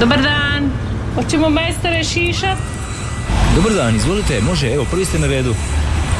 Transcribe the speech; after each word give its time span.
Dobar 0.00 0.22
dan, 0.22 0.70
hoćemo 1.14 1.50
majstore 1.50 2.04
šišat? 2.04 2.58
Dobar 3.54 3.72
dan, 3.72 3.96
izvolite, 3.96 4.40
može, 4.40 4.72
evo, 4.72 4.86
prvi 4.90 5.04
ste 5.04 5.18
na 5.18 5.26
redu. 5.26 5.54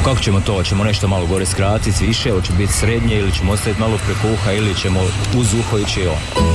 Kako 0.03 0.19
ćemo 0.19 0.41
to? 0.41 0.53
Hoćemo 0.53 0.83
nešto 0.83 1.07
malo 1.07 1.25
gore 1.25 1.45
skratiti, 1.45 2.05
više, 2.05 2.31
hoće 2.31 2.53
biti 2.57 2.73
srednje 2.73 3.15
ili 3.15 3.31
ćemo 3.31 3.51
ostaviti 3.51 3.81
malo 3.81 3.97
preko 4.05 4.33
uha 4.33 4.51
ili 4.51 4.75
ćemo 4.75 4.99
uz 5.37 5.53
uho 5.53 5.77
ići 5.77 6.07
on. 6.07 6.49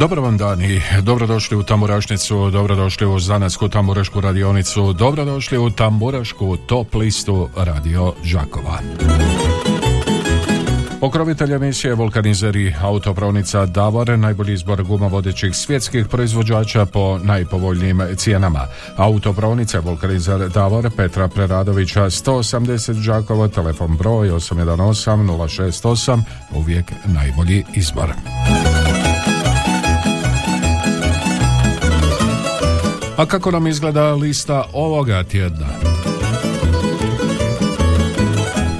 Dobar 0.00 0.18
vam 0.18 0.36
dan 0.36 0.62
i 0.62 0.80
dobrodošli 1.02 1.56
u 1.56 1.62
Tamburašnicu, 1.62 2.50
dobrodošli 2.50 3.06
u 3.06 3.18
Zanatsku 3.18 3.68
tamburašku 3.68 4.20
radionicu, 4.20 4.92
dobrodošli 4.92 5.58
u 5.58 5.70
Tamburašku 5.70 6.56
top 6.56 6.94
listu 6.94 7.48
Radio 7.56 8.12
Žakova. 8.24 8.78
Pokrovitelj 11.00 11.52
emisije 11.52 11.94
Vulkanizeri 11.94 12.74
autopravnica 12.80 13.66
Davor, 13.66 14.18
najbolji 14.18 14.52
izbor 14.52 14.82
guma 14.82 15.06
vodećih 15.06 15.54
svjetskih 15.54 16.06
proizvođača 16.06 16.86
po 16.86 17.18
najpovoljnijim 17.18 18.00
cijenama. 18.16 18.66
Autopravnica 18.96 19.80
Vulkanizer 19.80 20.48
Davor 20.48 20.90
Petra 20.96 21.28
Preradovića 21.28 22.00
180 22.00 23.06
Đakovo, 23.06 23.48
telefon 23.48 23.96
broj 23.96 24.30
818 24.30 25.68
068, 25.72 26.22
uvijek 26.54 26.92
najbolji 27.04 27.64
izbor. 27.74 28.12
A 33.16 33.26
kako 33.26 33.50
nam 33.50 33.66
izgleda 33.66 34.14
lista 34.14 34.64
ovoga 34.72 35.24
tjedna? 35.24 35.97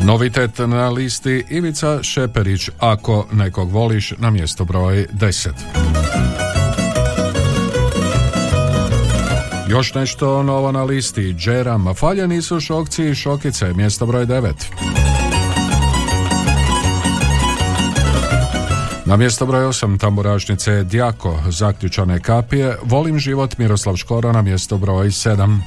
Novitet 0.08 0.58
na 0.58 0.88
listi 0.88 1.44
Ivica 1.48 2.02
Šeperić, 2.02 2.70
ako 2.78 3.26
nekog 3.32 3.70
voliš, 3.70 4.14
na 4.18 4.30
mjesto 4.30 4.64
broj 4.64 5.06
10. 5.12 5.50
Još 9.68 9.94
nešto 9.94 10.42
novo 10.42 10.72
na 10.72 10.84
listi, 10.84 11.34
Džeram, 11.34 11.94
faljeni 11.94 12.42
su 12.42 12.60
šokci 12.60 13.04
i 13.04 13.14
šokice, 13.14 13.72
mjesto 13.74 14.06
broj 14.06 14.26
9. 14.26 14.52
Na 19.04 19.16
mjesto 19.16 19.46
broj 19.46 19.64
8 19.64 19.98
tamburašnice 19.98 20.84
Djako, 20.84 21.38
zaključane 21.48 22.20
kapije, 22.20 22.76
Volim 22.82 23.18
život 23.18 23.58
Miroslav 23.58 23.96
Škoro 23.96 24.32
na 24.32 24.42
mjesto 24.42 24.78
broj 24.78 25.06
7. 25.06 25.58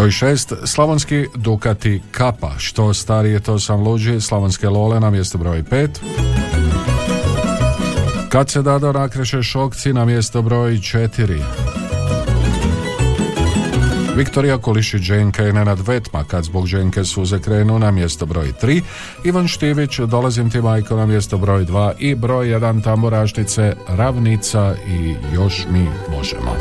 Broj 0.00 0.10
6. 0.10 0.66
Slavonski 0.66 1.26
Dukati 1.34 2.00
Kapa, 2.10 2.58
što 2.58 2.94
starije 2.94 3.40
to 3.40 3.58
sam 3.58 3.82
luđi, 3.82 4.20
Slavonske 4.20 4.68
Lole 4.68 5.00
na 5.00 5.10
mjesto 5.10 5.38
broj 5.38 5.62
5. 5.62 5.88
Kad 8.28 8.50
se 8.50 8.62
dado 8.62 8.92
nakreše 8.92 9.42
šokci 9.42 9.92
na 9.92 10.04
mjesto 10.04 10.42
broj 10.42 10.72
4. 10.72 11.42
Viktorija 14.16 14.58
Kuliši 14.58 14.98
Dženka 14.98 15.48
i 15.48 15.52
Nenad 15.52 15.88
Vetma 15.88 16.24
kad 16.24 16.44
zbog 16.44 16.66
Dženke 16.66 17.04
suze 17.04 17.38
krenu 17.38 17.78
na 17.78 17.90
mjesto 17.90 18.26
broj 18.26 18.52
3, 18.62 18.82
Ivan 19.24 19.48
Štivić 19.48 19.98
Dolazim 19.98 20.50
ti 20.50 20.60
majko 20.60 20.96
na 20.96 21.06
mjesto 21.06 21.38
broj 21.38 21.64
2 21.64 21.92
i 21.98 22.14
broj 22.14 22.46
1 22.46 22.84
Tamburaštice 22.84 23.74
Ravnica 23.88 24.74
i 24.88 25.14
još 25.34 25.66
mi 25.70 25.88
možemo. 26.10 26.56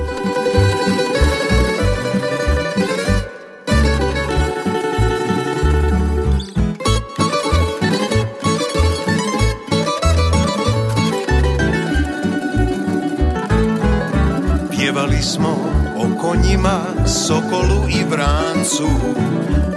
Sokolu 17.29 17.85
i 17.89 18.03
vrancu, 18.09 18.89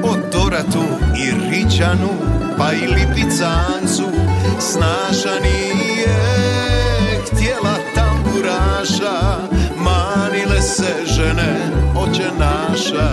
o 0.02 0.16
doratu 0.32 0.84
i 1.16 1.30
ričanu, 1.50 2.08
pa 2.58 2.72
i 2.72 2.86
lipicancu. 2.86 4.08
Snaša 4.60 5.34
nije 5.42 6.16
htjela 7.26 7.76
tamburaša, 7.94 9.18
manile 9.76 10.62
se 10.62 10.94
žene 11.04 11.54
oče 11.96 12.30
naša. 12.38 13.08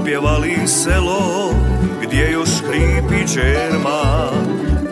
Opjevali 0.00 0.58
selo 0.66 1.54
gdje 2.02 2.30
još 2.30 2.50
hripi 2.68 3.32
čerma 3.34 4.30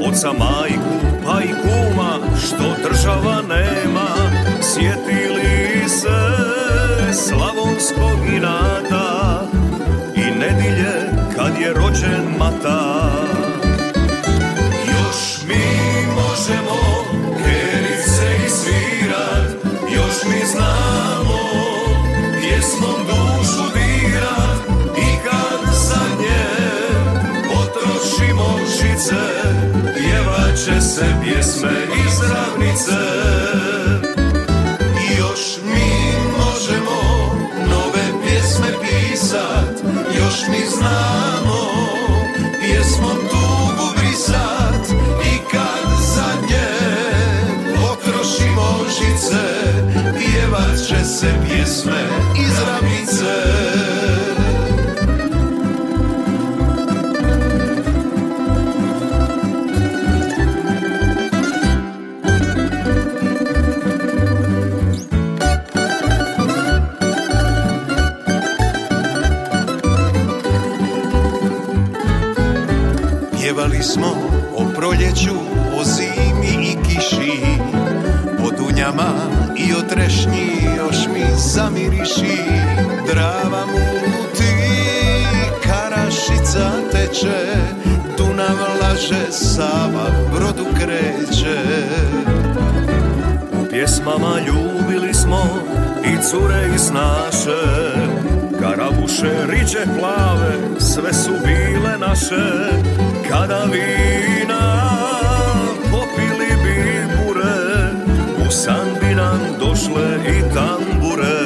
Oca 0.08 0.32
majku 0.32 1.06
pa 1.24 1.42
i 1.42 1.48
kuma 1.62 2.38
što 2.38 2.88
država 2.88 3.42
nema 3.48 4.08
Sjetili 4.60 5.51
slavonskog 7.12 8.34
inata 8.36 9.42
I 10.16 10.38
nedilje 10.38 10.94
kad 11.36 11.60
je 11.60 11.72
rođen 11.72 12.36
mata 12.38 13.10
Još 14.86 15.42
mi 15.48 15.64
možemo 16.14 16.78
kerice 17.44 18.46
i 18.46 18.50
svirat 18.50 19.50
Još 19.94 20.24
mi 20.24 20.46
znamo 20.46 21.38
pjesmom 22.40 23.06
dušu 23.06 23.72
dirat 23.74 24.58
I 24.98 25.16
kad 25.24 25.74
zadnje 25.74 26.46
potrošimo 27.48 28.58
žice 28.66 29.22
Pjevat 29.96 30.56
će 30.64 30.80
se 30.80 31.06
pjesme 31.22 31.72
iz 32.06 32.20
ravnice 32.30 33.61
O 78.92 78.94
dunjama 78.94 79.12
i 79.56 79.72
o 79.72 79.88
trešnji 79.88 80.50
još 80.76 80.96
mi 81.14 81.24
zamiriši. 81.36 82.38
Drava 83.06 83.66
muti, 83.66 84.54
karašica 85.62 86.70
teče 86.92 87.56
Dunav 88.18 88.56
laže, 88.82 89.30
Sava 89.30 90.06
brodu 90.34 90.66
kreće. 90.76 91.58
U 93.62 93.66
pjesmama 93.70 94.38
ljubili 94.46 95.14
smo 95.14 95.44
i 96.04 96.22
cure 96.30 96.68
i 96.74 96.78
snaše 96.78 97.62
Karabuše, 98.60 99.32
riđe 99.48 99.84
plave, 99.98 100.80
sve 100.80 101.12
su 101.12 101.32
bile 101.44 101.98
naše. 101.98 102.72
Kada 103.28 103.64
vina 103.64 105.21
nam 109.14 109.40
došle 109.60 110.18
i 110.28 110.54
tambure. 110.54 111.42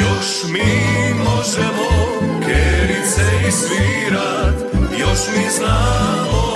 Još 0.00 0.52
mi 0.52 1.14
možemo 1.24 1.88
kerice 2.46 3.48
i 3.48 3.52
svirat 3.52 4.54
Još 4.98 5.18
mi 5.36 5.50
znamo 5.56 6.54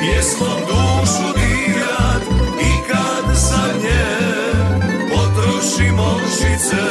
pjesmom 0.00 0.60
dušu 0.68 1.38
dirat 1.38 2.22
I 2.60 2.88
kad 2.88 3.34
zadnje 3.34 4.04
potrošimo 5.10 6.20
žice 6.28 6.86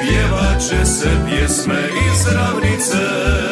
Pjevat 0.00 0.60
će 0.60 0.86
se 0.86 1.10
pjesme 1.28 1.88
iz 2.12 2.26
ravnice 2.34 3.51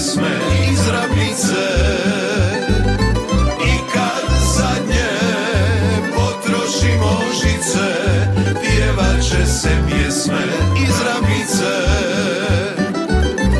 pjesme 0.00 0.30
iz 0.72 0.88
ravnice 0.88 1.66
I 3.66 3.92
kad 3.92 4.36
zadnje 4.56 5.10
potrošimo 6.16 7.20
žice 7.32 7.86
Pjevat 8.62 9.22
će 9.22 9.46
se 9.46 9.68
pjesme 9.88 10.42
iz 10.88 10.94
ravnice 11.06 11.72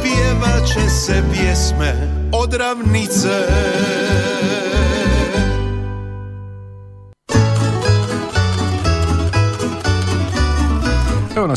Pjevat 0.03 0.67
će 0.67 0.91
se 0.91 1.23
pjesme 1.33 1.95
od 2.33 2.55
ravnice 2.55 3.70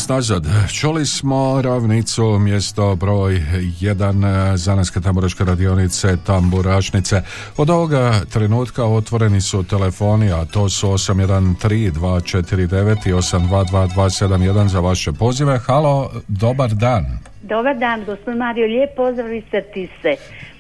nas 0.03 0.09
nazad. 0.09 0.43
Čuli 0.73 1.05
smo 1.05 1.61
ravnicu, 1.61 2.39
mjesto 2.39 2.95
broj 2.95 3.33
1 3.81 4.55
Zananske 4.55 5.01
tamburaške 5.01 5.43
radionice 5.43 6.17
Tamburašnice. 6.25 7.21
Od 7.57 7.69
ovoga 7.69 8.21
trenutka 8.33 8.85
otvoreni 8.85 9.41
su 9.41 9.63
telefoni, 9.63 10.31
a 10.31 10.45
to 10.45 10.69
su 10.69 10.87
813249 10.87 13.07
i 13.07 13.13
822271 13.13 14.67
za 14.67 14.79
vaše 14.79 15.11
pozive. 15.11 15.59
Halo, 15.59 16.09
dobar 16.27 16.73
dan. 16.73 17.05
Dobar 17.41 17.77
dan, 17.77 18.05
gospodin 18.05 18.37
Mario, 18.37 18.65
lijep 18.65 18.95
pozdrav 18.95 19.33
iz. 19.33 19.43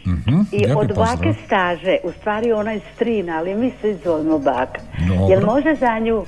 Mhm, 0.05 0.39
I 0.51 0.57
lijepi 0.57 0.73
od 0.75 0.87
pozdrav. 0.87 1.17
bake 1.17 1.33
staže, 1.45 1.97
u 2.03 2.11
stvari 2.11 2.51
ona 2.51 2.71
je 2.71 2.81
strina, 2.95 3.37
ali 3.37 3.55
mi 3.55 3.71
se 3.81 3.97
zovemo 4.03 4.39
baka. 4.39 4.81
Jel 5.29 5.45
može 5.45 5.75
za 5.79 5.99
nju 5.99 6.25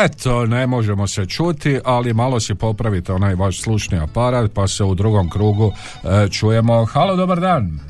Eto, 0.04 0.46
ne 0.46 0.66
možemo 0.66 1.06
se 1.06 1.26
čuti, 1.26 1.80
ali 1.84 2.14
malo 2.14 2.40
si 2.40 2.54
popravite 2.54 3.12
onaj 3.12 3.34
vaš 3.34 3.62
slušni 3.62 3.98
aparat, 3.98 4.50
pa 4.54 4.68
se 4.68 4.84
u 4.84 4.94
drugom 4.94 5.30
krugu 5.30 5.72
e, 6.04 6.28
čujemo. 6.28 6.84
Halo, 6.84 7.16
dobar 7.16 7.40
dan. 7.40 7.80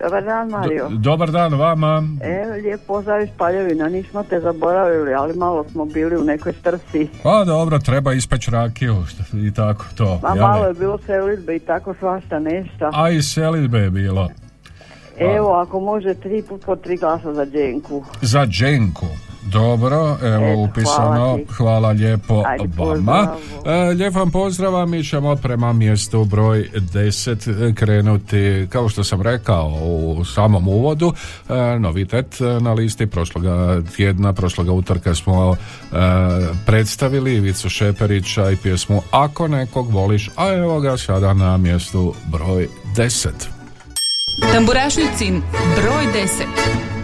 Dobar 0.00 0.24
dan, 0.24 0.48
Mario. 0.48 0.88
Dobar 0.90 1.30
dan 1.30 1.54
vama. 1.54 2.02
Evo, 2.22 2.54
lijep 2.54 2.80
pozdrav 2.86 3.22
iz 3.22 3.28
Paljevina, 3.38 3.88
nismo 3.88 4.22
te 4.22 4.40
zaboravili, 4.40 5.14
ali 5.14 5.36
malo 5.36 5.64
smo 5.72 5.84
bili 5.84 6.16
u 6.16 6.24
nekoj 6.24 6.52
strci. 6.52 7.08
Pa 7.22 7.44
dobro, 7.44 7.78
treba 7.78 8.12
ispeći 8.12 8.50
rakiju 8.50 9.04
i 9.32 9.54
tako 9.54 9.84
to. 9.96 10.20
Jel? 10.34 10.46
malo 10.46 10.66
je 10.66 10.74
bilo 10.74 10.98
selitbe 11.06 11.56
i 11.56 11.58
tako 11.58 11.94
svašta 11.98 12.38
nešto. 12.38 12.90
A 12.92 13.10
i 13.10 13.22
selitbe 13.22 13.78
je 13.78 13.90
bilo. 13.90 14.28
Evo, 15.18 15.52
ako 15.52 15.80
može 15.80 16.14
tri 16.14 16.42
put 16.48 16.64
po 16.64 16.76
tri 16.76 16.96
glasa 16.96 17.34
za 17.34 17.46
Dženku. 17.46 18.04
Za 18.22 18.46
Dženku. 18.46 19.06
Dobro, 19.46 20.16
evo 20.22 20.46
Eto, 20.46 20.58
upisano. 20.60 21.06
hvala. 21.06 21.38
Hvala 21.56 21.90
lijepo 21.90 22.42
Ajde, 22.46 22.64
vama. 22.76 23.28
pozdrav. 23.56 23.76
E, 23.76 23.92
lijep 23.92 24.14
vam 24.14 24.30
pozdrava, 24.30 24.86
mi 24.86 25.04
ćemo 25.04 25.36
prema 25.36 25.72
mjestu 25.72 26.24
broj 26.24 26.70
10 26.74 27.74
krenuti, 27.74 28.66
kao 28.70 28.88
što 28.88 29.04
sam 29.04 29.22
rekao 29.22 29.66
u 29.82 30.24
samom 30.24 30.68
uvodu, 30.68 31.12
e, 31.48 31.78
novitet 31.78 32.26
na 32.60 32.72
listi 32.72 33.06
prošloga 33.06 33.82
tjedna, 33.96 34.32
prošloga 34.32 34.72
utorka 34.72 35.14
smo 35.14 35.56
e, 35.56 35.96
predstavili 36.66 37.34
Ivicu 37.34 37.68
Šeperića 37.68 38.50
i 38.50 38.56
pjesmu 38.56 39.02
Ako 39.10 39.48
nekog 39.48 39.90
voliš, 39.90 40.30
a 40.36 40.52
evo 40.52 40.80
ga 40.80 40.96
sada 40.96 41.34
na 41.34 41.56
mjestu 41.56 42.14
broj 42.26 42.68
10. 42.96 43.28
Tamburašnicin 44.52 45.42
broj 45.76 46.04
10. 46.24 46.95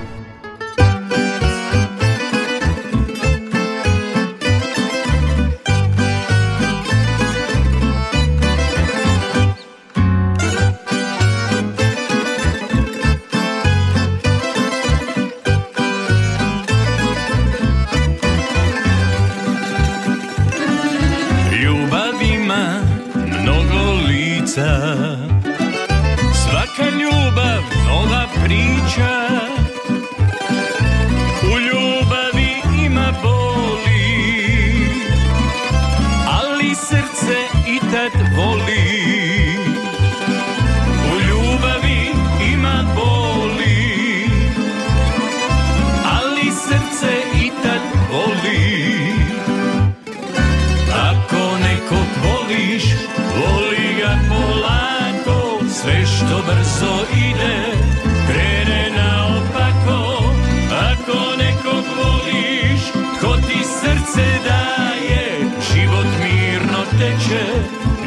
se 64.15 64.29
daje, 64.49 65.25
život 65.73 66.07
mirno 66.23 66.83
teče, 66.99 67.45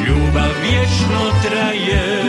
ljubav 0.08 0.52
vječno 0.62 1.22
traje. 1.44 2.25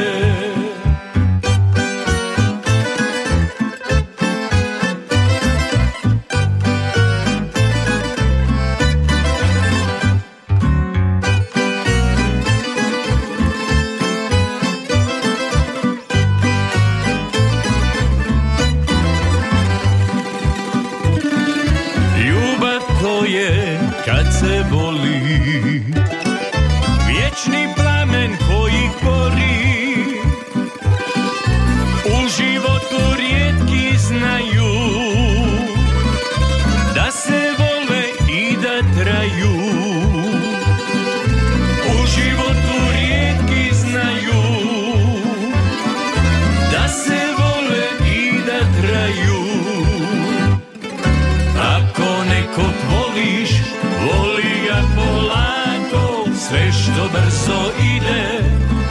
Vječni 27.36 27.74
plamen 27.76 28.36
koji 28.48 28.90
gori 29.04 29.55
brzo 57.12 57.72
ide, 57.96 58.24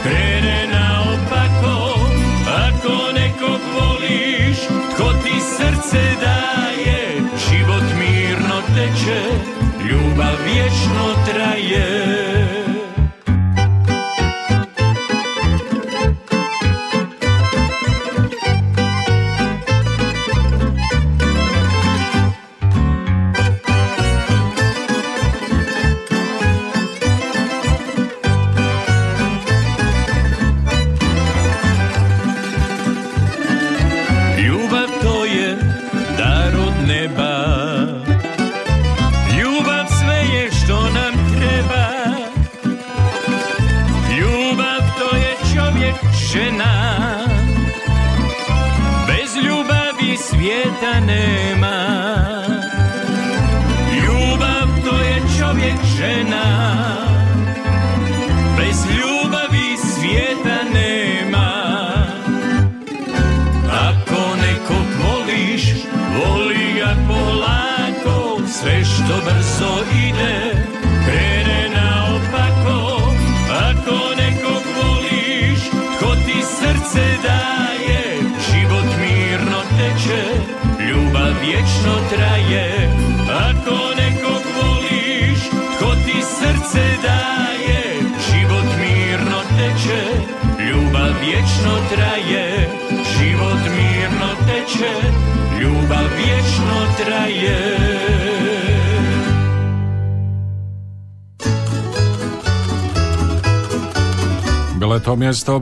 krene 0.02 0.68
naopako. 0.72 2.00
Ako 2.46 3.12
nekog 3.12 3.60
voliš, 3.74 4.58
tko 4.94 5.12
ti 5.22 5.40
srce 5.40 6.02
daje 6.20 7.20
Život 7.48 7.84
mirno 7.98 8.60
teče, 8.74 9.22
ljubav 9.88 10.36
vječno 10.44 11.06
traje 11.26 12.15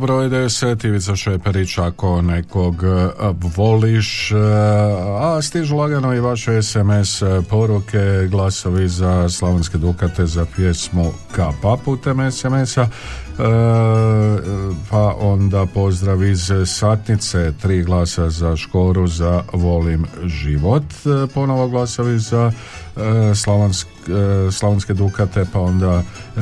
broj 0.05 0.29
10, 0.29 0.87
Ivica 0.87 1.17
Šeperić, 1.17 1.79
ako 1.79 2.23
nekog 2.23 2.85
e, 2.85 3.09
voliš, 3.57 4.31
e, 4.31 4.37
a 5.21 5.43
stižu 5.43 5.77
lagano 5.77 6.15
i 6.15 6.21
vaše 6.21 6.63
SMS 6.63 7.23
poruke, 7.51 8.27
glasovi 8.31 8.89
za 8.89 9.29
Slavonske 9.29 9.79
Dukate 9.79 10.27
za 10.27 10.47
pjesmu 10.57 11.13
Kapa 11.33 11.77
putem 11.85 12.31
SMS-a, 12.31 12.83
e, 12.83 12.89
pa 14.91 15.15
onda 15.21 15.67
pozdrav 15.67 16.23
iz 16.23 16.51
Satnice, 16.67 17.53
tri 17.63 17.83
glasa 17.83 18.31
za 18.31 18.57
Škoru 18.57 19.07
za 19.07 19.43
Volim 19.53 20.07
život, 20.25 20.85
e, 20.85 21.27
ponovo 21.35 21.69
glasovi 21.69 22.19
za 22.19 22.53
e, 22.97 23.35
Slavonsk, 23.35 23.87
e, 23.87 23.94
Slavonske 24.53 24.95
Dukate, 24.95 25.45
pa 25.53 25.61
onda 25.61 26.03
e, 26.03 26.41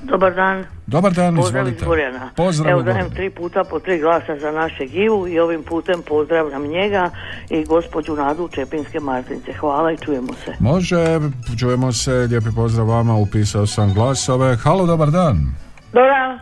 Dobar 0.03 0.35
dan. 0.35 0.63
Dobar 0.87 1.13
dan, 1.13 1.35
Pozdrav 1.35 1.67
iz 1.67 1.73
izvolite. 1.73 1.85
Gorjana. 1.85 2.29
Pozdrav 2.35 2.71
Evo 2.71 2.81
dajem 2.81 3.09
tri 3.09 3.29
puta 3.29 3.63
po 3.63 3.79
tri 3.79 3.99
glasa 3.99 4.39
za 4.39 4.51
naše 4.51 4.85
Givu 4.85 5.27
i 5.27 5.39
ovim 5.39 5.63
putem 5.63 6.01
pozdravljam 6.07 6.67
njega 6.67 7.09
i 7.49 7.63
gospođu 7.63 8.15
Nadu 8.15 8.47
Čepinske 8.47 8.99
Martince. 8.99 9.53
Hvala 9.53 9.91
i 9.91 9.97
čujemo 9.97 10.33
se. 10.33 10.53
Može, 10.59 11.19
čujemo 11.59 11.91
se, 11.91 12.11
lijepi 12.11 12.49
pozdrav 12.55 12.87
vama, 12.87 13.15
upisao 13.15 13.67
sam 13.67 13.93
glasove, 13.93 14.55
halo, 14.55 14.85
dobar 14.85 15.11
dan. 15.11 15.37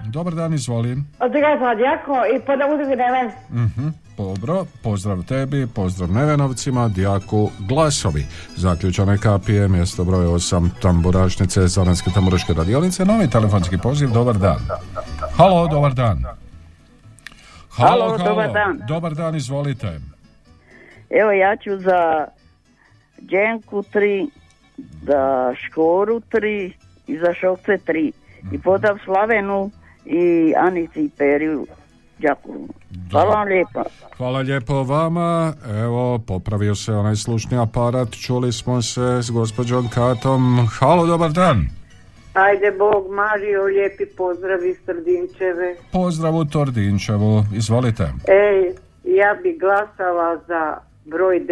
Dobar 0.05 0.33
dan, 0.33 0.53
izvolim. 0.53 1.05
od 1.19 1.31
toga 1.31 1.57
sam 1.59 1.77
Djako 1.77 2.15
i 2.35 2.39
poda 2.45 2.65
uzeti 2.73 2.95
neven. 2.95 3.31
Mhm, 3.65 3.87
dobro, 4.21 4.65
pozdrav 4.83 5.23
tebi, 5.23 5.67
pozdrav 5.75 6.11
Nevenovcima, 6.11 6.87
Dijaku 6.87 7.49
Glasovi. 7.59 8.25
Zaključane 8.55 9.17
kapije, 9.17 9.67
mjesto 9.67 10.03
broj 10.03 10.25
8, 10.25 10.69
tamburašnice, 10.81 11.67
Zoranske 11.67 12.11
tamburaške 12.13 12.53
radionice, 12.53 13.05
novi 13.05 13.29
telefonski 13.29 13.77
poziv, 13.77 14.09
dobar 14.09 14.37
dan. 14.37 14.59
Halo, 15.37 15.67
dobar 15.67 15.93
dan. 15.93 16.23
Halo, 17.69 18.17
dobar 18.17 18.51
dan. 18.53 18.79
Dobar 18.87 19.15
dan, 19.15 19.35
izvolite. 19.35 19.99
Evo 21.09 21.31
ja 21.31 21.55
ću 21.55 21.77
za 21.77 22.27
Dženku 23.21 23.83
tri, 23.91 24.27
za 25.01 25.53
Škoru 25.55 26.19
tri 26.19 26.73
i 27.07 27.17
za 27.17 27.33
Šokce 27.33 27.77
tri. 27.85 28.11
I 28.51 28.59
podam 28.59 28.99
Slavenu 29.05 29.71
i 30.05 30.53
Anici 30.57 31.01
i 31.01 31.09
Periju 31.17 31.67
Đakovu. 32.19 32.80
Hvala 33.11 33.35
vam 33.35 33.47
lijepo. 33.47 33.83
Hvala 34.17 34.39
lijepo 34.39 34.83
vama. 34.83 35.53
Evo, 35.83 36.19
popravio 36.27 36.75
se 36.75 36.93
onaj 36.93 37.15
slušni 37.15 37.57
aparat. 37.57 38.11
Čuli 38.11 38.51
smo 38.51 38.81
se 38.81 39.21
s 39.21 39.31
gospođom 39.31 39.89
Katom. 39.89 40.67
Halo, 40.79 41.05
dobar 41.05 41.31
dan. 41.31 41.67
Ajde 42.33 42.71
Bog, 42.71 43.13
Mario, 43.13 43.63
lijepi 43.63 44.05
pozdrav 44.17 44.65
iz 44.65 44.77
Trdinčeve. 44.85 45.75
Pozdrav 45.91 46.35
u 46.35 46.45
Tordinčevu. 46.45 47.43
Izvolite. 47.53 48.03
Ej, 48.27 48.75
ja 49.03 49.35
bi 49.43 49.57
glasala 49.59 50.37
za 50.47 50.77
broj 51.05 51.39
10 51.39 51.45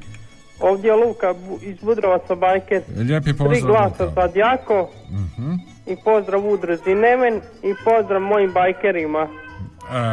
ovdje 0.62 0.90
je 0.90 0.96
Luka 0.98 1.34
iz 1.62 1.80
Budrovaca 1.80 2.36
Bajke. 2.36 2.82
Lijepi 2.98 3.26
Tri 3.26 3.34
pozdrav. 3.36 3.62
glasa 3.64 4.06
Luka. 4.06 4.16
za 4.18 4.28
Djako 4.28 4.90
Mhm. 5.10 5.71
I 5.88 5.96
pozdrav 6.04 6.46
udruzi 6.46 6.96
Nemen 6.96 7.36
i 7.64 7.74
pozdrav 7.86 8.22
mojim 8.22 8.52
bajkerima. 8.54 9.28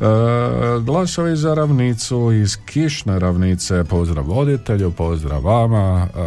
E, 0.00 0.80
glasovi 0.80 1.36
za 1.36 1.54
ravnicu 1.54 2.32
iz 2.32 2.56
Kišne 2.66 3.18
ravnice, 3.18 3.84
pozdrav 3.84 4.24
voditelju, 4.24 4.90
pozdrav 4.90 5.44
vama, 5.44 6.06
e, 6.06 6.18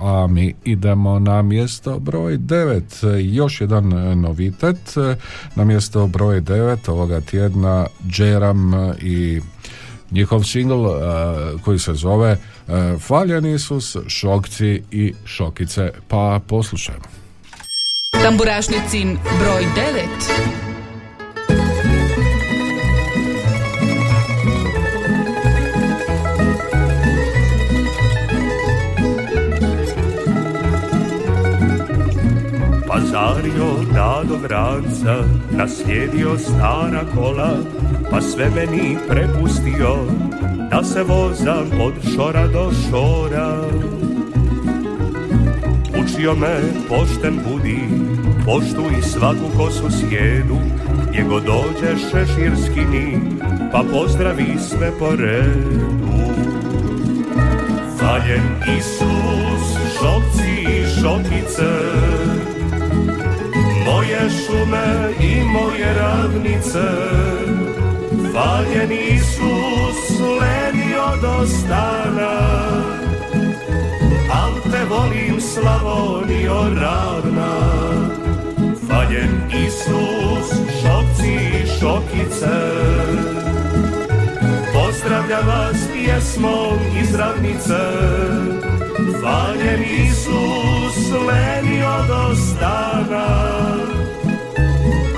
a 0.00 0.26
mi 0.26 0.54
idemo 0.64 1.18
na 1.18 1.42
mjesto 1.42 1.98
broj 1.98 2.38
9. 2.38 3.34
Još 3.34 3.60
jedan 3.60 3.88
novitet, 4.20 4.94
na 5.54 5.64
mjesto 5.64 6.06
broj 6.06 6.40
9 6.40 6.90
ovoga 6.90 7.20
tjedna 7.20 7.86
Džeram 8.08 8.72
i 9.02 9.40
njihov 10.10 10.44
singl 10.44 10.86
e, 10.86 10.90
koji 11.64 11.78
se 11.78 11.94
zove 11.94 12.30
e, 12.30 12.38
Faljen 12.98 13.46
Isus, 13.46 13.96
Šokci 14.06 14.82
i 14.90 15.14
Šokice, 15.24 15.90
pa 16.08 16.40
poslušajmo. 16.46 17.04
Tamburašnicin 18.22 19.18
broj 19.40 19.66
9. 19.76 20.77
Pazario 33.08 33.92
dado 33.94 34.36
vranca, 34.36 35.24
naslijedio 35.50 36.38
stara 36.38 37.04
kola, 37.14 37.56
pa 38.10 38.20
sve 38.20 38.50
meni 38.50 38.96
prepustio, 39.08 39.96
da 40.70 40.84
se 40.84 41.02
vozam 41.02 41.80
od 41.80 41.94
šora 42.14 42.46
do 42.46 42.70
šora. 42.72 43.56
Učio 46.02 46.34
me 46.34 46.60
pošten 46.88 47.40
budi, 47.48 47.80
poštuj 48.44 49.02
svaku 49.02 49.56
kosu 49.56 49.90
sjedu, 49.90 50.56
gdje 51.08 51.22
god 51.22 51.42
dođeš 51.44 52.00
šeširskini, 52.10 53.20
pa 53.72 53.84
pozdravi 53.92 54.56
sve 54.58 54.90
po 54.98 55.10
redu. 55.10 56.08
Faljen 57.98 58.78
Isus, 58.78 59.78
šokci 59.98 60.50
i 60.62 61.00
šokice, 61.00 61.68
moje 63.88 64.20
šume 64.30 65.12
i 65.20 65.44
moje 65.44 65.94
ravnice, 65.94 66.88
faljen 68.32 68.92
Isus 68.92 70.20
lenio 70.20 71.06
do 71.22 71.46
stana, 71.46 72.38
al 74.32 74.52
te 74.72 74.84
volim 74.90 75.40
Slavonio 75.40 76.62
ravna. 76.80 77.54
Faljen 78.88 79.40
Isus, 79.66 80.50
šokci 80.80 81.32
i 81.32 81.66
šokice, 81.80 82.58
pozdravlja 84.72 85.38
vas 85.38 85.76
pjesmom 85.92 86.78
iz 87.02 87.14
ravnice. 87.14 87.78
Faljen 89.20 89.82
Isus, 89.82 91.10
lenio 91.10 91.94
do 92.06 92.34
stana, 92.36 93.26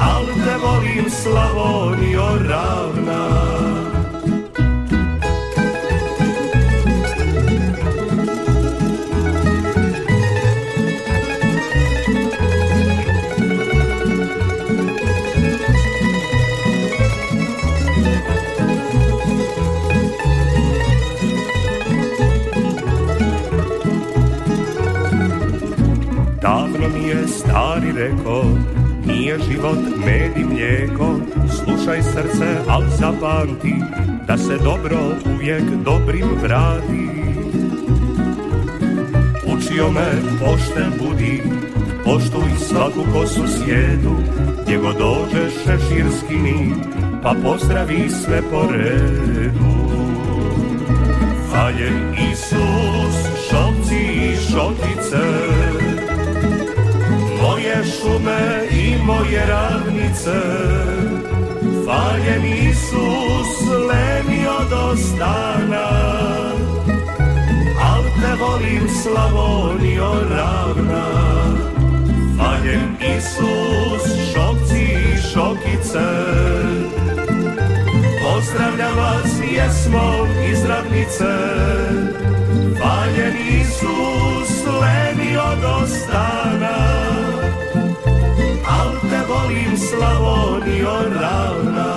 al 0.01 0.27
te 0.45 0.55
volim 0.63 1.11
Slavonio 1.11 2.29
ravna. 2.49 4.00
Davno 26.51 26.89
mi 26.89 27.09
je 27.09 27.29
stari 27.29 27.93
reko, 27.93 28.45
nije 29.07 29.39
život 29.51 29.79
med 30.07 30.37
i 30.37 30.45
mlijeko, 30.45 31.21
slušaj 31.49 32.03
srce, 32.03 32.47
al 32.69 32.83
zapamti, 32.99 33.75
da 34.27 34.39
se 34.39 34.59
dobro 34.65 34.99
uvijek 35.35 35.63
dobrim 35.85 36.27
vrati. 36.43 37.09
Učio 39.47 39.91
me 39.91 40.11
pošten 40.41 40.93
budi, 40.99 41.43
poštuj 42.05 42.51
svaku 42.69 43.05
kosu 43.13 43.43
sjedu, 43.47 44.17
gdje 44.63 44.79
god 44.79 44.97
dođeš 44.99 45.53
šeširskini, 45.65 46.75
pa 47.23 47.35
pozdravi 47.43 48.11
sve 48.25 48.43
po 48.51 48.63
redu. 48.73 49.71
Faljen 51.53 52.15
Isus, 52.33 53.49
šokci 53.51 53.97
i 53.97 54.37
šokice, 54.37 55.21
šume 57.85 58.69
i 58.71 58.97
moje 59.05 59.47
ravnice, 59.47 60.41
faljen 61.87 62.45
Isus 62.45 63.71
lenio 63.89 64.97
stana 64.97 65.89
Al 67.83 68.03
te 68.03 68.35
volim 68.41 68.89
Slavonio 69.03 70.13
ravna. 70.31 71.05
Valjem 72.39 72.97
Isus, 73.17 74.33
šokci 74.33 74.83
i 74.83 75.19
šokice. 75.33 76.09
Pozdravljam 78.23 78.97
vas, 78.97 79.33
jesmo 79.53 80.27
iz 80.51 80.65
ravnice 80.65 81.35
Valjen 82.81 83.37
Isus, 83.61 84.67
lenio 84.81 85.43
do 85.63 85.87
stana 85.87 87.10
volim 89.51 89.77
Slavonio 89.77 90.95
ravna. 91.21 91.95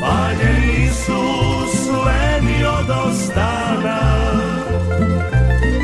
Valjen 0.00 0.86
Isus, 0.86 1.88
lenio 2.04 2.76
do 2.86 3.12
stana. 3.12 4.00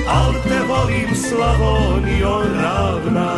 Al 0.08 0.32
te 0.48 0.60
volim 0.68 1.14
Slavonio 1.14 2.42
ravna. 2.62 3.32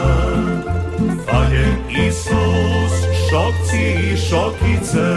Valjen 1.26 2.06
Isus, 2.06 2.94
šokci 3.28 4.12
i 4.12 4.16
šokice 4.16 5.10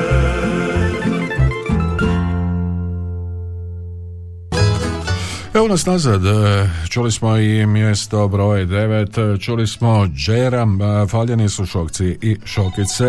Evo 5.63 5.69
nas 5.69 5.85
nazad, 5.85 6.25
e, 6.25 6.29
čuli 6.89 7.11
smo 7.11 7.37
i 7.37 7.65
mjesto 7.65 8.27
broj 8.27 8.65
9, 8.65 9.45
čuli 9.45 9.67
smo 9.67 10.07
Džeram, 10.07 10.81
e, 10.81 11.07
faljeni 11.07 11.49
su 11.49 11.65
šokci 11.65 12.17
i 12.21 12.37
šokice. 12.45 13.05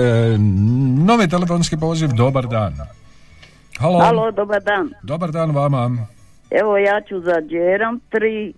Novi 1.06 1.28
telefonski 1.28 1.76
poziv, 1.76 2.08
dobar 2.12 2.46
dan. 2.46 2.72
Halo. 3.78 3.98
Halo, 3.98 4.30
dobar 4.30 4.62
dan. 4.62 4.90
Dobar 5.02 5.30
dan 5.30 5.50
vama. 5.50 5.90
Evo 6.50 6.78
ja 6.78 7.00
ću 7.08 7.20
za 7.20 7.40
Džeram 7.48 8.00
3, 8.12 8.52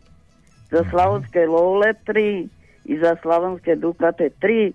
za 0.70 0.85
Slavonske 0.90 1.46
Lole 1.46 1.94
3 2.06 2.48
i 2.85 2.98
za 2.98 3.16
Slavonske 3.22 3.76
Dukate 3.76 4.28
3 4.40 4.72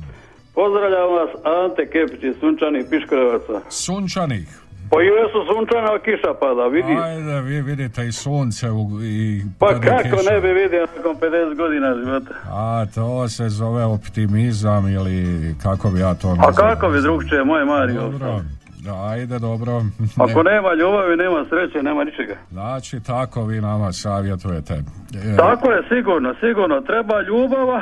Pozdravljam 0.56 1.08
vas 1.10 1.30
Ante 1.56 1.82
Kepić 1.86 2.22
iz 2.22 2.34
Sunčanih 2.40 2.86
Piškorevaca. 2.90 3.56
Sunčanih. 3.70 4.48
Pa 4.90 4.96
i 4.96 5.06
jesu 5.14 5.38
sunčana, 5.48 5.88
a 5.94 5.98
kiša 5.98 6.32
pada, 6.40 6.66
vidi. 6.66 6.92
Ajde, 7.02 7.40
vi 7.40 7.62
vidite 7.62 8.06
i 8.06 8.12
sunce 8.14 8.70
u, 8.70 8.82
i 9.02 9.42
Pa 9.58 9.68
kako 9.68 10.02
kiša. 10.16 10.30
ne 10.30 10.40
bi 10.40 10.48
vidio 10.52 10.86
nakon 10.96 11.16
50 11.16 11.56
godina 11.56 11.94
života. 11.94 12.34
A 12.46 12.86
to 12.94 13.28
se 13.28 13.48
zove 13.50 13.84
optimizam 13.86 14.88
ili 14.88 15.16
kako 15.62 15.90
bi 15.90 16.00
ja 16.00 16.14
to 16.14 16.28
A 16.28 16.34
nazvao. 16.36 16.52
kako 16.66 16.88
bi 16.88 17.00
drugčije, 17.00 17.44
moj 17.44 17.64
Mario? 17.64 18.00
Dobro. 18.00 18.40
Da, 18.78 18.94
ajde, 19.04 19.38
dobro. 19.38 19.72
Ako 20.24 20.42
nema 20.42 20.74
ljubavi, 20.74 21.16
nema 21.16 21.44
sreće, 21.44 21.82
nema 21.82 22.04
ničega. 22.04 22.36
Znači, 22.50 23.00
tako 23.00 23.44
vi 23.44 23.60
nama 23.60 23.92
savjetujete. 23.92 24.74
E, 24.74 25.36
Tako 25.36 25.70
je, 25.70 25.82
sigurno, 25.88 26.34
sigurno. 26.40 26.80
Treba 26.80 27.22
ljubava. 27.22 27.80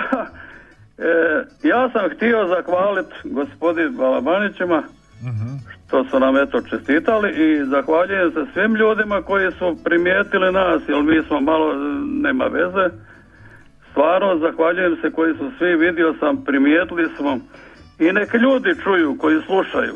E, 0.99 1.45
ja 1.63 1.91
sam 1.93 2.11
htio 2.17 2.49
zahvaliti 2.49 3.15
gospodin 3.25 3.97
Balabanićima 3.97 4.83
što 5.87 6.05
su 6.05 6.21
nam 6.21 6.37
eto 6.37 6.63
čestitali 6.71 7.31
i 7.31 7.65
zahvaljujem 7.65 8.33
se 8.33 8.53
svim 8.53 8.75
ljudima 8.75 9.23
koji 9.23 9.53
su 9.53 9.77
primijetili 9.85 10.53
nas, 10.53 10.83
jer 10.89 11.03
mi 11.03 11.23
smo 11.27 11.41
malo, 11.41 11.73
e, 11.73 11.77
nema 12.07 12.45
veze. 12.45 12.97
Stvarno 13.91 14.39
zahvaljujem 14.39 14.97
se 15.03 15.11
koji 15.11 15.35
su 15.35 15.51
svi, 15.59 15.77
vidio 15.77 16.15
sam, 16.21 16.45
primijetili 16.45 17.09
smo 17.17 17.39
i 17.99 18.13
nek 18.13 18.35
ljudi 18.35 18.81
čuju 18.85 19.17
koji 19.19 19.43
slušaju. 19.47 19.95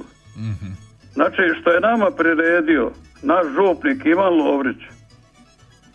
Znači, 1.15 1.43
što 1.61 1.71
je 1.71 1.81
nama 1.81 2.11
priredio 2.17 2.91
naš 3.23 3.47
župnik 3.57 4.07
Ivan 4.07 4.35
Lovrić, 4.35 4.81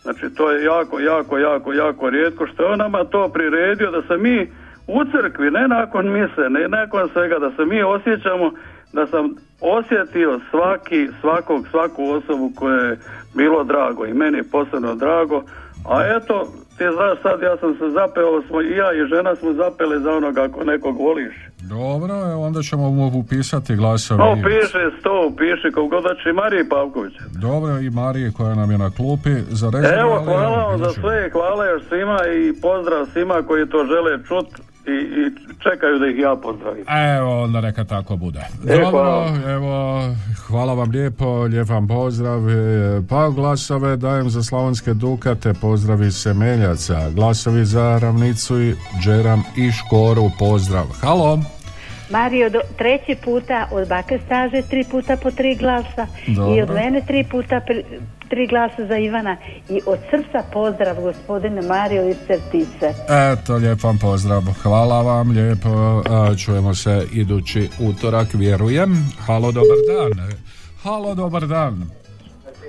Znači 0.04 0.34
to 0.36 0.50
je 0.50 0.64
jako, 0.64 1.00
jako, 1.00 1.38
jako, 1.38 1.72
jako 1.72 2.10
rijetko 2.10 2.46
što 2.46 2.62
je 2.62 2.72
on 2.72 2.78
nama 2.78 3.04
to 3.04 3.28
priredio 3.28 3.90
da 3.90 4.02
se 4.02 4.16
mi 4.16 4.50
u 4.86 5.04
crkvi, 5.04 5.50
ne 5.50 5.68
nakon 5.68 6.12
mise, 6.12 6.44
ne 6.50 6.68
nakon 6.68 7.08
svega, 7.12 7.38
da 7.38 7.50
se 7.56 7.64
mi 7.64 7.82
osjećamo, 7.82 8.52
da 8.92 9.06
sam 9.06 9.34
osjetio 9.60 10.40
svaki, 10.50 11.08
svakog, 11.20 11.68
svaku 11.70 12.02
osobu 12.10 12.52
koje 12.56 12.90
je 12.90 12.98
bilo 13.34 13.64
drago 13.64 14.06
i 14.06 14.14
meni 14.14 14.38
je 14.38 14.50
posebno 14.50 14.94
drago, 14.94 15.42
a 15.88 15.96
eto, 16.16 16.48
ti 16.78 16.84
znaš 16.96 17.22
sad, 17.22 17.42
ja 17.42 17.56
sam 17.56 17.72
se 17.78 17.86
zapeo, 17.98 18.42
smo 18.48 18.62
i 18.62 18.76
ja 18.76 18.92
i 18.92 19.08
žena 19.14 19.36
smo 19.36 19.52
zapeli 19.52 20.02
za 20.02 20.10
onoga 20.12 20.42
ako 20.42 20.64
nekog 20.64 20.98
voliš. 20.98 21.34
Dobro, 21.68 22.14
evo, 22.32 22.42
onda 22.46 22.62
ćemo 22.62 22.90
mu 22.90 23.18
upisati 23.18 23.76
glasove. 23.76 24.18
No, 24.24 24.34
piše 24.34 24.82
sto, 25.00 25.32
piše 25.38 25.68
kako 25.74 25.86
god 25.86 26.02
da 26.02 26.14
će 26.14 26.30
i 26.30 26.32
Mariji 26.32 26.68
Pavković. 26.68 27.14
Dobro, 27.46 27.78
i 27.78 27.90
Marije 27.90 28.32
koja 28.36 28.54
nam 28.54 28.70
je 28.70 28.78
na 28.78 28.90
klupi. 28.90 29.34
Za 29.48 29.66
Evo, 30.00 30.22
hvala 30.24 30.66
vam 30.66 30.78
za 30.78 30.90
sve 31.00 31.30
hvala 31.32 31.66
još 31.66 31.82
svima 31.88 32.18
i 32.38 32.60
pozdrav 32.62 33.06
svima 33.12 33.42
koji 33.48 33.68
to 33.68 33.86
žele 33.92 34.24
čut 34.28 34.48
i, 34.86 34.90
i 34.90 35.30
čekaju 35.62 35.98
da 35.98 36.06
ih 36.06 36.18
ja 36.18 36.36
pozdravim. 36.36 36.84
Evo, 37.16 37.42
onda 37.42 37.60
neka 37.60 37.84
tako 37.84 38.16
bude. 38.16 38.38
E, 38.68 38.72
Dobro, 38.72 38.90
hvala. 38.90 39.26
evo, 39.46 40.00
hvala 40.46 40.74
vam 40.74 40.90
lijepo, 40.90 41.42
lijep 41.42 41.68
vam 41.68 41.88
pozdrav. 41.88 42.50
E, 42.50 43.02
Pa 43.08 43.28
glasove 43.28 43.96
dajem 43.96 44.30
za 44.30 44.42
Slavonske 44.42 44.94
Dukate, 44.94 45.54
pozdravi 45.54 46.10
Semeljaca. 46.10 47.10
Glasovi 47.10 47.64
za 47.64 47.98
Ravnicu 48.02 48.60
i 48.60 48.74
Džeram 49.02 49.42
i 49.56 49.72
Škoru, 49.72 50.30
pozdrav. 50.38 50.84
Halo. 51.00 51.38
Mario, 52.10 52.50
do, 52.50 52.60
treći 52.78 53.16
puta 53.24 53.68
od 53.70 53.88
bake 53.88 54.18
staže 54.26 54.62
tri 54.62 54.84
puta 54.90 55.16
po 55.16 55.30
tri 55.30 55.54
glasa 55.54 56.06
Dobro. 56.26 56.54
i 56.56 56.62
od 56.62 56.70
mene 56.70 57.00
tri 57.06 57.24
puta 57.24 57.60
pri- 57.60 57.84
tri 58.28 58.46
glasa 58.46 58.86
za 58.86 58.96
Ivana 58.96 59.36
i 59.68 59.80
od 59.86 59.98
srca 60.10 60.42
pozdrav 60.52 60.96
gospodine 60.96 61.62
Mario 61.62 62.08
iz 62.08 62.16
Certice. 62.26 62.94
Eto, 63.32 63.54
lijep 63.54 63.82
vam 63.82 63.98
pozdrav. 63.98 64.42
Hvala 64.62 65.02
vam 65.02 65.30
lijepo. 65.30 65.68
A, 66.10 66.34
Čujemo 66.36 66.74
se 66.74 67.06
idući 67.12 67.68
utorak, 67.80 68.28
vjerujem. 68.34 69.10
Halo, 69.18 69.52
dobar 69.52 69.76
dan. 69.88 70.28
Halo, 70.82 71.14
dobar 71.14 71.46
dan. 71.46 71.90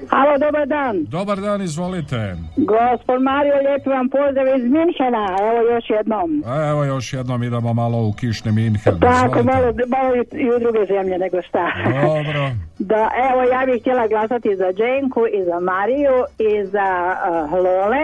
Halo, 0.10 0.38
dobar 0.40 0.66
dan. 0.68 1.04
Dobar 1.06 1.38
dan, 1.40 1.62
izvolite. 1.62 2.36
Gospod 2.58 3.22
Mario, 3.22 3.54
lijepi 3.60 3.90
vam 3.90 4.10
pozdrav 4.10 4.48
iz 4.50 4.64
Minhena, 4.66 5.26
evo 5.42 5.60
još 5.66 5.90
jednom. 5.90 6.44
Evo 6.64 6.84
još 6.86 7.14
jednom 7.14 7.44
idemo 7.44 7.74
malo 7.74 7.98
u 8.00 8.14
kišni 8.14 8.52
Minhen. 8.52 9.00
Tako, 9.02 9.44
malo, 9.44 9.66
malo 9.88 10.16
i- 10.16 10.38
i 10.38 10.50
u 10.50 10.60
druge 10.60 10.86
zemlje 10.86 11.18
nego 11.18 11.42
šta. 11.42 11.66
Dobro. 11.86 12.50
Da, 12.80 13.10
evo, 13.32 13.42
ja 13.44 13.66
bih 13.66 13.82
htjela 13.82 14.08
glasati 14.08 14.56
za 14.56 14.74
Dženku 14.74 15.22
i 15.30 15.44
za 15.44 15.60
Mariju 15.62 16.18
i 16.40 16.66
za 16.66 16.90
uh, 17.46 17.54
Lole. 17.54 18.04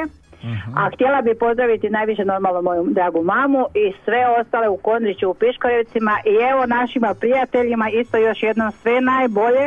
A 0.76 0.90
htjela 0.94 1.22
bi 1.22 1.36
pozdraviti 1.36 1.90
najviše 1.90 2.26
normalno 2.26 2.62
moju 2.62 2.84
dragu 2.90 3.24
mamu 3.24 3.66
i 3.74 3.94
sve 4.04 4.28
ostale 4.40 4.70
u 4.70 4.78
Kondriću 4.78 5.30
u 5.30 5.34
Piškorevcima 5.34 6.16
i 6.26 6.34
evo 6.52 6.66
našima 6.66 7.14
prijateljima 7.20 7.90
isto 7.90 8.18
još 8.18 8.44
jednom 8.44 8.72
sve 8.72 9.02
najbolje. 9.02 9.66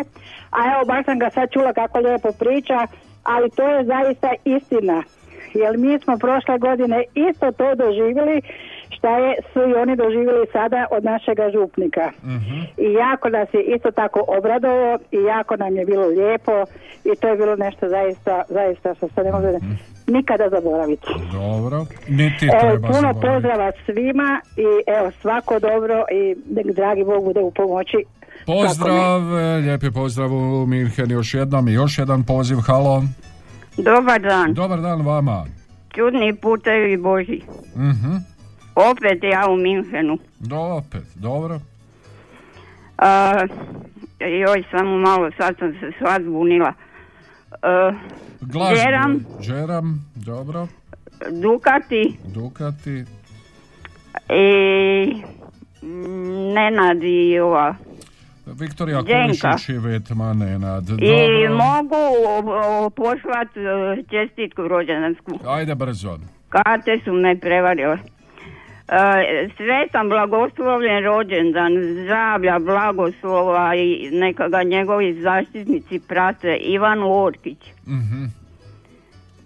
A 0.51 0.59
evo 0.73 0.85
baš 0.87 1.05
sam 1.05 1.19
ga 1.19 1.31
sad 1.31 1.51
čula 1.51 1.73
kako 1.73 1.99
lijepo 1.99 2.29
priča, 2.39 2.87
ali 3.23 3.51
to 3.51 3.69
je 3.69 3.85
zaista 3.85 4.31
istina. 4.45 5.03
Jer 5.55 5.79
mi 5.79 5.99
smo 5.99 6.19
prošle 6.19 6.59
godine 6.59 7.05
isto 7.15 7.53
to 7.53 7.75
doživjeli 7.75 8.41
šta 8.91 9.19
je, 9.19 9.35
su 9.53 9.61
i 9.61 9.75
oni 9.75 9.97
doživjeli 9.97 10.47
sada 10.53 10.87
od 10.91 11.05
našega 11.05 11.51
župnika. 11.51 12.11
I 12.77 12.93
jako 12.93 13.29
nas 13.29 13.49
je 13.53 13.63
isto 13.63 13.91
tako 13.91 14.25
obradovao 14.39 14.99
i 15.13 15.17
jako 15.17 15.57
nam 15.57 15.77
je 15.77 15.85
bilo 15.85 16.07
lijepo 16.07 16.65
i 17.05 17.17
to 17.21 17.29
je 17.29 17.37
bilo 17.37 17.57
nešto 17.57 17.89
zaista, 17.89 18.43
zaista 18.49 18.95
što 18.95 19.09
se 19.09 19.21
ne 19.23 19.33
može 19.33 19.49
nikada 20.07 20.49
zaboraviti. 20.51 21.07
Dobro. 21.33 21.87
Niti 22.09 22.47
Evo, 22.47 22.61
treba 22.61 22.89
puno 22.89 22.93
zaboraviti. 23.01 23.27
pozdrava 23.27 23.73
svima 23.87 24.41
i 24.57 24.67
evo 24.99 25.11
svako 25.21 25.59
dobro 25.59 26.05
i 26.13 26.37
nek 26.55 26.77
dragi 26.77 27.05
Bog 27.05 27.25
bude 27.25 27.41
u 27.41 27.51
pomoći. 27.51 28.05
Pozdrav, 28.47 29.21
lijepi 29.61 29.91
pozdrav 29.91 30.33
u 30.33 30.67
Minhen 30.67 31.11
još 31.11 31.35
jednom 31.35 31.69
i 31.69 31.73
još 31.73 31.99
jedan 31.99 32.25
poziv, 32.25 32.57
halo. 32.57 33.03
Dobar 33.77 34.21
dan. 34.21 34.55
Dobar 34.55 34.81
dan 34.81 35.07
vama. 35.07 35.45
Čudni 35.95 36.35
putevi 36.35 36.97
Boži. 36.97 37.41
Mhm. 37.77 38.17
Opet 38.75 39.23
ja 39.23 39.51
u 39.51 39.57
Minhenu. 39.57 40.19
Do, 40.41 40.57
opet, 40.57 41.03
dobro. 41.15 41.61
A, 42.99 43.33
joj, 44.41 44.65
samo 44.71 44.99
malo, 44.99 45.31
sad 45.37 45.55
sam 45.59 45.73
se 45.73 45.93
sva 45.99 46.19
zbunila. 46.21 46.73
A, 47.63 47.93
Glazbu. 48.41 48.77
Džeram, 48.77 49.27
Džeram, 49.41 50.13
dobro. 50.15 50.69
Dukati 51.31 52.17
Dukati. 52.35 53.05
i 54.29 55.23
mm, 55.83 56.53
Nenad 56.55 57.03
i 57.03 57.39
ova. 57.39 57.75
Viktorija. 58.47 59.03
Kulišić 59.03 59.69
i 59.69 59.79
Vetma 59.79 60.33
Nenad. 60.33 60.89
I 60.89 60.93
Dobro. 60.93 61.57
mogu 61.57 61.95
o, 62.29 62.43
o, 62.85 62.91
poslat 62.91 63.49
e, 63.57 64.03
čestitku 64.11 64.69
rođendansku. 64.69 65.39
Ajde 65.47 65.75
brzo. 65.75 66.19
Karte 66.49 67.01
su 67.05 67.13
me 67.13 67.41
prevarile. 67.41 67.97
E, 68.89 69.49
Sretan 69.57 70.09
blagoslovljen 70.09 71.05
rođendan, 71.05 71.73
zdravlja, 72.03 72.59
blagoslova 72.59 73.75
i 73.75 74.11
neka 74.13 74.49
ga 74.49 74.63
njegovi 74.63 75.23
zaštitnici 75.23 76.01
prate 76.09 76.57
Ivan 76.57 77.03
Orkić. 77.03 77.59
Mhm. 77.87 78.25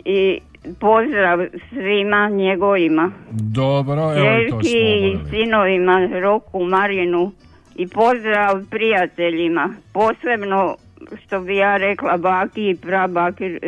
I 0.05 0.41
pozdrav 0.81 1.47
svima 1.69 2.29
njegovima. 2.29 3.13
Dobro, 3.31 4.13
evo 4.17 4.39
i 4.39 4.51
to 4.51 4.51
smo 4.51 4.63
Čerki 4.63 4.79
i 4.79 5.19
sinovima, 5.31 6.09
Roku, 6.21 6.65
Marinu 6.65 7.33
i 7.77 7.89
pozdrav 7.89 8.65
prijateljima. 8.71 9.75
Posebno, 9.93 10.77
što 11.25 11.41
bi 11.41 11.57
ja 11.57 11.77
rekla, 11.77 12.17
baki 12.17 12.71
i 12.71 12.77
prabaki, 12.77 13.59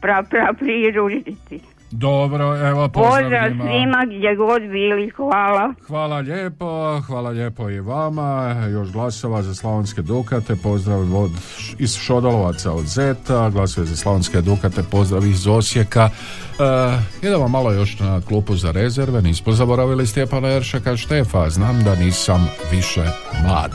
pra, 0.00 0.22
pra, 0.30 0.52
priružici. 0.58 1.73
Dobro, 1.96 2.56
evo 2.68 2.88
pozdrav 2.88 3.22
Pozdrav 3.22 3.50
svima 3.50 4.04
gdje 4.06 4.36
god 4.36 4.62
bili, 4.62 5.10
hvala. 5.16 5.74
Hvala 5.86 6.18
lijepo, 6.18 7.00
hvala 7.00 7.30
lijepo 7.30 7.70
i 7.70 7.80
vama. 7.80 8.56
Još 8.72 8.92
glasova 8.92 9.42
za 9.42 9.54
Slavonske 9.54 10.02
Dukate, 10.02 10.56
pozdrav 10.62 11.16
od, 11.16 11.30
iz 11.78 11.96
Šodolovaca 11.96 12.72
od 12.72 12.84
Zeta, 12.84 13.50
glasove 13.50 13.86
za 13.86 13.96
Slavonske 13.96 14.40
Dukate, 14.40 14.82
pozdrav 14.90 15.26
iz 15.26 15.46
Osijeka. 15.46 16.10
E, 17.22 17.26
idemo 17.26 17.48
malo 17.48 17.72
još 17.72 17.98
na 17.98 18.20
klupu 18.20 18.56
za 18.56 18.70
rezerve, 18.70 19.22
nismo 19.22 19.52
zaboravili 19.52 20.06
Stjepana 20.06 20.48
Jeršaka 20.48 20.96
Štefa, 20.96 21.50
znam 21.50 21.84
da 21.84 21.94
nisam 21.94 22.48
više 22.72 23.02
mlad. 23.46 23.72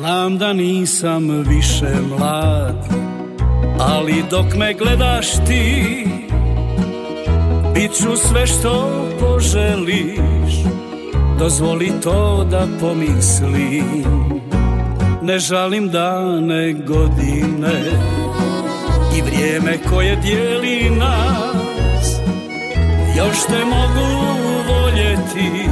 Znam 0.00 0.38
da 0.38 0.52
nisam 0.52 1.44
više 1.48 1.88
mlad 2.08 2.88
Ali 3.80 4.24
dok 4.30 4.46
me 4.56 4.74
gledaš 4.74 5.30
ti 5.46 6.06
Bit 7.74 7.92
ću 7.92 8.16
sve 8.16 8.46
što 8.46 9.04
poželiš. 9.20 10.54
Dozvoli 11.38 11.92
to 12.02 12.46
da 12.50 12.66
pomislim. 12.80 14.04
Ne 15.22 15.38
žalim 15.38 15.88
dane 15.88 16.72
godine 16.72 17.80
I 19.18 19.22
vrijeme 19.22 19.78
koje 19.90 20.16
dijeli 20.16 20.90
nas. 20.90 22.16
Još 23.16 23.46
te 23.46 23.64
mogu 23.64 24.06
voljeti 24.68 25.68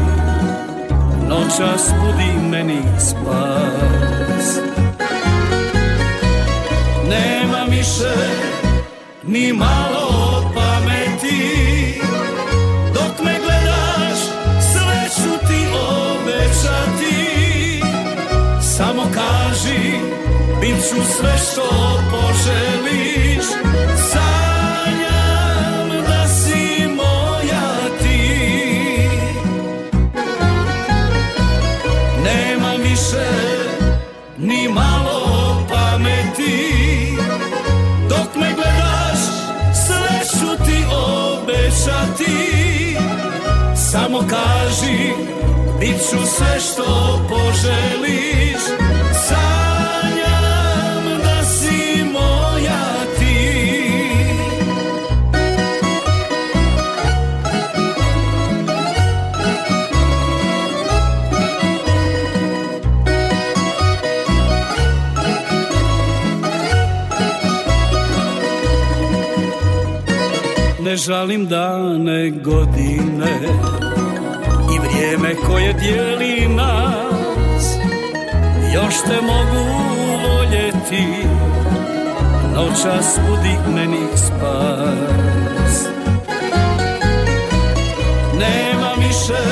Noćas 1.29 1.91
budi 2.01 2.49
meni 2.51 2.83
spas 2.99 4.18
više 7.89 8.15
ni 9.23 9.53
malo 9.53 10.43
pameti. 10.55 12.01
Dok 12.95 13.25
me 13.25 13.35
gledaš 13.45 14.19
sve 14.73 15.09
ću 15.17 15.47
ti 15.47 15.67
obećati. 15.91 17.83
Samo 18.77 19.03
kaži 19.03 19.93
bit 20.61 20.77
ću 20.89 21.13
sve 21.17 21.39
što 21.39 21.69
poželiš 22.11 22.88
Samo 44.19 44.31
kaži 44.31 45.13
bit 45.81 45.97
ću 46.11 46.27
sve 46.27 46.61
što 46.61 47.21
poželiš. 47.29 48.63
Sanjam 49.29 51.19
da 51.23 51.45
si 51.45 52.05
moja 52.13 53.05
ti. 53.19 53.71
Ne 70.85 70.97
žalim 70.97 71.47
dane 71.47 72.31
godine 72.31 73.39
Vrijeme 74.83 75.35
koje 75.47 75.73
dijeli 75.73 76.49
nas 76.49 77.65
još 78.75 78.95
te 79.07 79.21
mogu 79.23 79.65
voljeti 80.23 81.05
Noćas 82.55 83.19
udigneni 83.33 84.07
spas. 84.17 85.87
Nema 88.39 88.93
više 88.99 89.43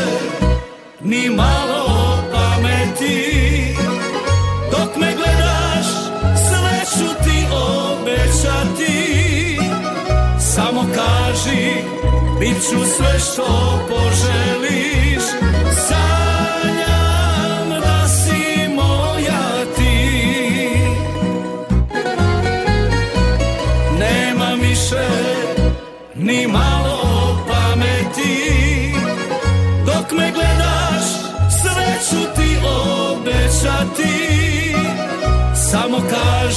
ni 1.00 1.30
malo 1.30 2.18
pameti. 2.32 3.76
Dok 4.70 4.96
me 4.96 5.12
gledaš 5.14 5.86
sve 6.48 6.80
ću 6.92 7.24
ti 7.24 7.46
obećati. 7.52 9.58
Samo 10.54 10.80
kaži 10.80 11.72
bit 12.40 12.56
ću 12.70 12.76
sve 12.96 13.18
što 13.18 13.78
poželiš 13.88 14.65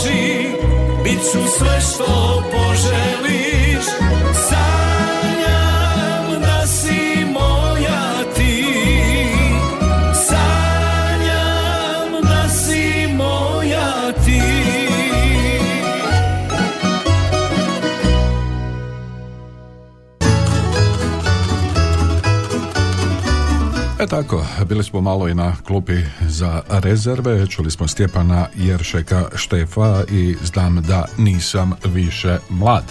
kaži 0.04 0.48
bit 1.04 1.20
ću 1.32 1.40
sve 1.58 1.82
što 1.82 2.44
poželiš 2.52 3.29
tako, 24.10 24.46
bili 24.66 24.84
smo 24.84 25.02
malo 25.02 25.28
i 25.28 25.34
na 25.34 25.56
klupi 25.68 25.94
za 26.22 26.62
rezerve, 26.70 27.48
čuli 27.48 27.72
smo 27.72 27.88
Stjepana 27.88 28.48
Jeršeka 28.56 29.26
Štefa 29.36 30.04
i 30.12 30.36
znam 30.44 30.82
da 30.82 31.06
nisam 31.18 31.74
više 31.86 32.38
mlad. 32.50 32.84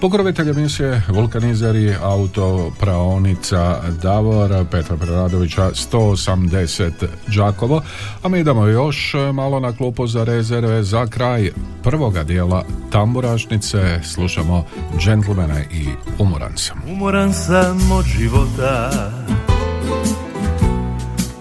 Pokrovitelj 0.00 0.50
emisije 0.50 1.02
Vulkanizeri, 1.08 1.94
auto, 2.02 2.72
praonica 2.80 3.80
Davor, 4.02 4.64
Petra 4.70 4.96
Preradovića 4.96 5.70
180 5.92 6.90
Đakovo, 7.36 7.82
a 8.22 8.28
mi 8.28 8.40
idemo 8.40 8.66
još 8.66 9.14
malo 9.34 9.60
na 9.60 9.76
klupu 9.76 10.06
za 10.06 10.24
rezerve 10.24 10.82
za 10.82 11.06
kraj 11.06 11.50
prvoga 11.82 12.22
dijela 12.22 12.64
tamburašnice, 12.92 14.00
slušamo 14.04 14.64
Gentlemane 15.04 15.68
i 15.72 15.86
Umoran 16.18 16.52
sam. 16.56 16.82
Umoran 16.92 17.32
sam 17.32 17.92
od 17.92 18.04
života 18.04 18.90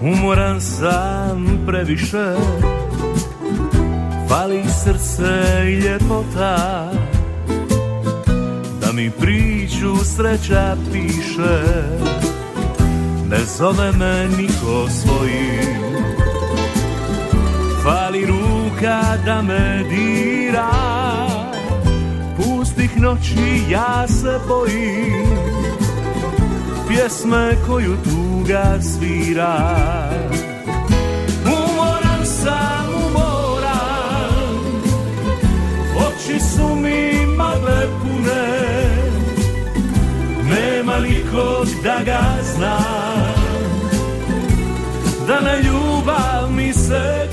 Umoran 0.03 0.61
sam 0.61 1.63
previše. 1.67 2.35
Fali 4.29 4.63
srce 4.83 5.43
i 5.65 5.73
ljepota. 5.73 6.91
Da 8.81 8.91
mi 8.93 9.11
priču 9.11 10.05
sreća 10.05 10.75
piše. 10.91 11.63
Ne 13.29 13.37
zove 13.57 13.91
me 13.91 14.27
niko 14.37 14.89
svojim 14.89 15.83
Fali 17.83 18.25
ruka 18.25 19.01
da 19.25 19.41
me 19.41 19.83
dira. 19.89 20.71
Pustih 22.37 23.01
noći 23.01 23.61
ja 23.69 24.07
se 24.07 24.39
bojim 24.47 25.82
pjesme 26.93 27.55
koju 27.67 27.95
tuga 28.03 28.79
svira. 28.81 29.55
Umoran 31.45 32.25
sam, 32.25 32.89
umoran 33.05 34.73
Oči 35.97 36.39
su 36.39 36.75
mi 36.75 37.25
magle 37.37 37.87
pune. 38.01 38.45
Nema 40.49 40.99
nikog 40.99 41.67
da 41.83 41.99
ga 42.05 42.23
zna. 42.55 42.79
Da 45.27 45.39
na 45.41 45.55
ljubav 45.55 46.51
mi 46.51 46.73
se 46.73 47.29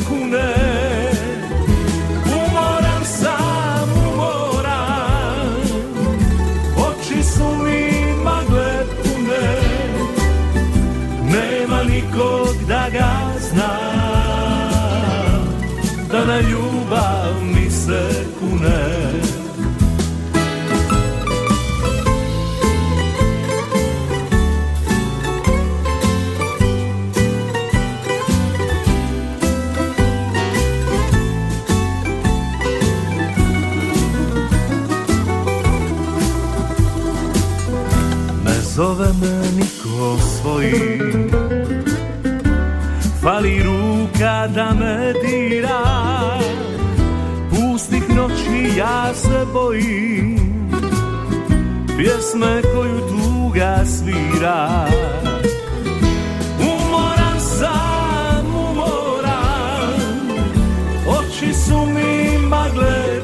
na 16.31 16.41
ljubav 16.41 17.35
mi 17.55 17.71
se 17.71 18.27
kune. 18.41 19.13
Ne 38.45 38.61
zove 38.75 39.07
me 39.21 39.51
niko 39.57 40.19
svojim. 40.19 41.31
Fali 43.23 43.63
ruka 43.63 43.90
da 44.21 44.75
me 44.75 45.13
dira. 45.23 45.81
Pustih 47.51 48.03
noći 48.17 48.79
ja 48.79 49.15
se 49.15 49.47
bojim. 49.53 50.37
Pjesme 51.97 52.63
koju 52.75 53.01
tuga 53.01 53.85
svira. 53.85 54.87
Umoran 56.61 57.41
sam, 57.41 58.47
umoran. 58.47 59.93
Oči 61.09 61.55
su 61.55 61.87
mi 61.87 62.39
magle 62.47 63.21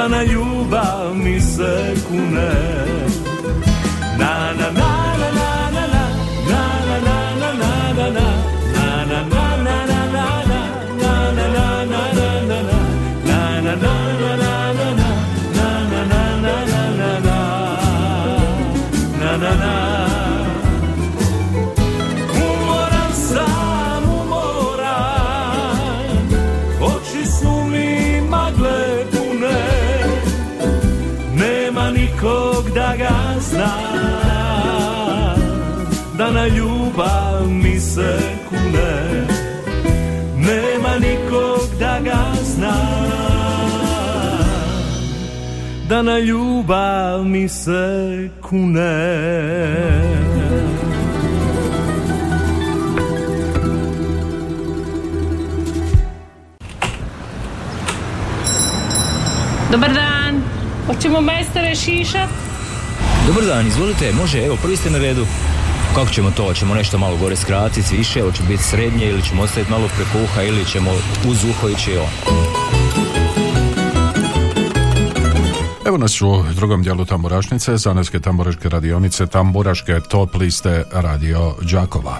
Da 0.00 0.08
na 0.08 0.22
ljubav 0.22 1.14
mi 1.14 1.40
se 1.40 1.94
kune. 2.08 2.52
Na 4.18 4.52
na 4.52 4.70
na 4.70 5.16
na 5.18 5.30
na 5.34 5.49
Da 36.20 36.30
na 36.30 36.46
ljubav 36.46 37.48
mi 37.48 37.80
se 37.80 38.18
kune 38.48 39.26
Nema 40.36 40.98
nikog 41.00 41.78
da 41.78 42.00
ga 42.04 42.42
zna 42.44 42.76
Da 45.88 46.02
na 46.02 46.18
ljubav 46.18 47.24
mi 47.24 47.48
se 47.48 48.28
kune 48.40 49.20
Dobar 59.72 59.92
dan. 59.92 60.42
Hoćemo 60.86 61.20
majstore 61.20 61.74
šišat? 61.74 62.28
Dobar 63.26 63.44
dan, 63.44 63.66
izvolite, 63.66 64.12
može, 64.12 64.38
evo, 64.38 64.56
prvi 64.62 64.76
ste 64.76 64.90
na 64.90 64.98
redu. 64.98 65.26
Kako 65.94 66.10
ćemo 66.10 66.30
to? 66.30 66.44
Hoćemo 66.44 66.74
nešto 66.74 66.98
malo 66.98 67.16
gore 67.16 67.36
skratiti, 67.36 67.96
više, 67.96 68.22
hoće 68.22 68.42
biti 68.48 68.62
srednje 68.62 69.06
ili 69.06 69.22
ćemo 69.22 69.42
ostaviti 69.42 69.70
malo 69.70 69.88
preko 69.96 70.24
uha 70.24 70.42
ili 70.42 70.64
ćemo 70.64 70.90
uz 71.28 71.44
uho 71.44 71.68
ići 71.68 71.96
on. 71.96 72.08
Evo 75.86 75.98
nas 75.98 76.22
u 76.22 76.44
drugom 76.54 76.82
dijelu 76.82 77.04
tamburašnice, 77.04 77.76
Zanetske 77.76 78.20
tamburaške 78.20 78.68
radionice, 78.68 79.26
tamburaške 79.26 80.00
top 80.08 80.34
liste 80.34 80.84
Radio 80.92 81.54
Đakova. 81.62 82.18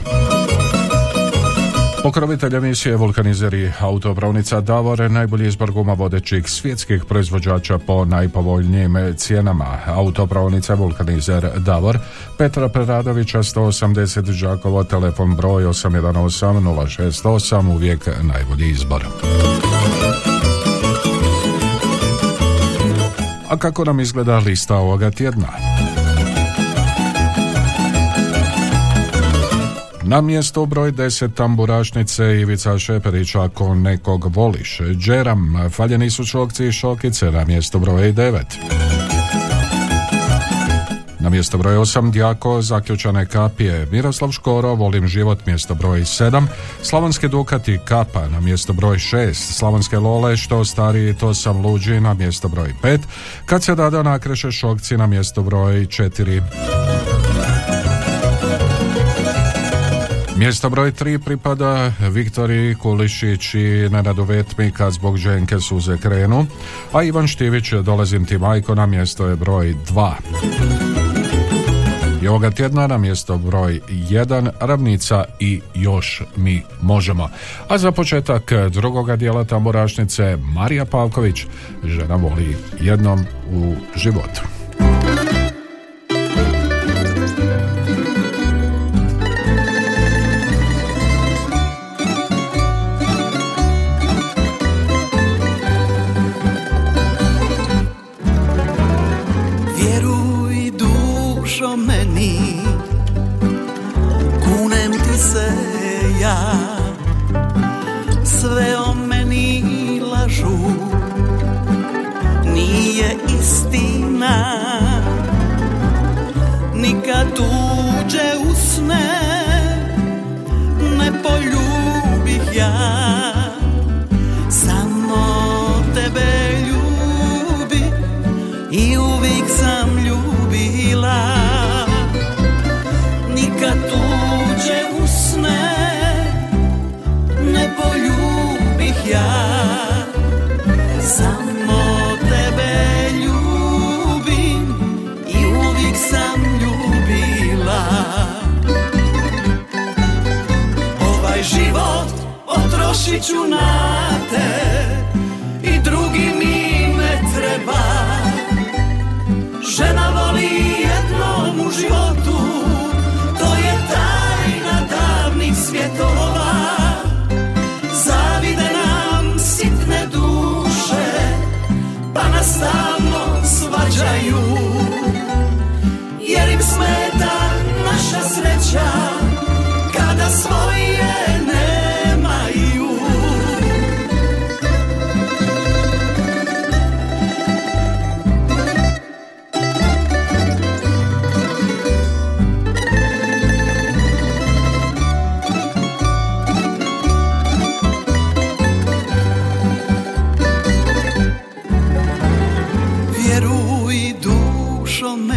Pokrovitelj 2.03 2.57
emisije 2.57 2.97
vulkanizeri 2.97 3.73
autopravnica 3.81 4.61
Davore 4.61 5.09
najbolji 5.09 5.49
izbor 5.49 5.73
guma 5.73 5.93
vodećih 5.93 6.49
svjetskih 6.49 7.05
proizvođača 7.05 7.79
po 7.79 8.05
najpovoljnijim 8.05 9.15
cijenama. 9.17 9.79
Autopravnica 9.87 10.75
vulkanizer 10.75 11.51
Davor 11.57 11.99
Petra 12.39 12.69
Preradovića 12.69 13.39
180 13.39 14.41
Đakovo, 14.41 14.85
telefon 14.85 15.37
broj 15.37 15.65
818 15.65 17.11
068, 17.23 17.75
uvijek 17.75 18.09
najbolji 18.23 18.71
izbor. 18.71 19.07
A 23.49 23.57
kako 23.59 23.85
nam 23.85 24.01
izgleda 24.01 24.39
lista 24.39 24.77
ovoga 24.77 25.11
tjedna? 25.11 25.70
Na 30.11 30.21
mjesto 30.21 30.67
broj 30.67 30.93
10 30.93 31.35
tamburašnice 31.35 32.41
Ivica 32.41 32.79
Šeperić 32.79 33.35
ako 33.35 33.75
nekog 33.75 34.37
voliš. 34.37 34.79
Džeram, 34.95 35.71
faljeni 35.71 36.11
su 36.11 36.25
šokci 36.25 36.67
i 36.67 36.73
šokice 36.73 37.31
na 37.31 37.45
mjesto 37.45 37.79
broj 37.79 38.13
9. 38.13 38.43
Na 41.21 41.31
mjesto 41.31 41.59
broj 41.59 41.77
8 41.77 42.11
Djako, 42.11 42.63
zaključane 42.63 43.27
kapije, 43.27 43.87
Miroslav 43.91 44.33
Škoro, 44.33 44.75
volim 44.75 45.09
život, 45.09 45.47
mjesto 45.47 45.75
broj 45.75 46.01
7, 46.01 46.47
Slavonske 46.83 47.29
Dukati, 47.29 47.79
Kapa, 47.85 48.29
na 48.29 48.41
mjesto 48.41 48.73
broj 48.73 48.97
6, 48.97 49.35
Slavonske 49.35 49.99
Lole, 49.99 50.37
što 50.37 50.65
stariji, 50.65 51.15
to 51.15 51.35
sam 51.35 51.67
luđi, 51.67 52.01
na 52.01 52.15
mjesto 52.15 52.49
broj 52.49 52.75
5, 52.83 52.99
kad 53.47 53.63
se 53.63 53.75
dada 53.75 54.03
nakreše 54.03 54.53
šokci, 54.53 54.97
na 54.97 55.07
mjesto 55.07 55.43
broj 55.43 55.87
4. 55.87 56.90
Mjesto 60.41 60.71
broj 60.71 60.93
3 60.93 61.19
pripada 61.19 61.93
Viktoriji 62.11 62.75
Kulišić 62.75 63.55
i 63.55 63.89
Nenadu 63.91 64.25
Vetmika 64.25 64.91
zbog 64.91 65.17
ženke 65.17 65.61
suze 65.61 65.99
krenu, 65.99 66.47
a 66.93 67.03
Ivan 67.03 67.27
Štivić 67.27 67.73
dolazim 67.73 68.25
ti 68.25 68.39
majko 68.39 68.75
na 68.75 68.87
mjesto 68.87 69.27
je 69.27 69.37
broj 69.37 69.75
2. 69.89 70.13
I 72.23 72.29
ovoga 72.29 72.51
tjedna 72.51 72.87
na 72.87 72.99
mjesto 72.99 73.39
broj 73.39 73.81
1 73.89 74.51
ravnica 74.61 75.25
i 75.41 75.61
još 75.75 76.23
mi 76.37 76.63
možemo. 76.83 77.29
A 77.69 77.79
za 77.79 77.93
početak 77.93 78.53
drugoga 78.71 79.17
dijela 79.17 79.45
tamburašnice 79.45 80.37
Marija 80.55 80.85
Pavković 80.85 81.47
žena 81.85 82.17
voli 82.17 82.57
jednom 82.81 83.25
u 83.53 83.75
životu. 83.97 84.60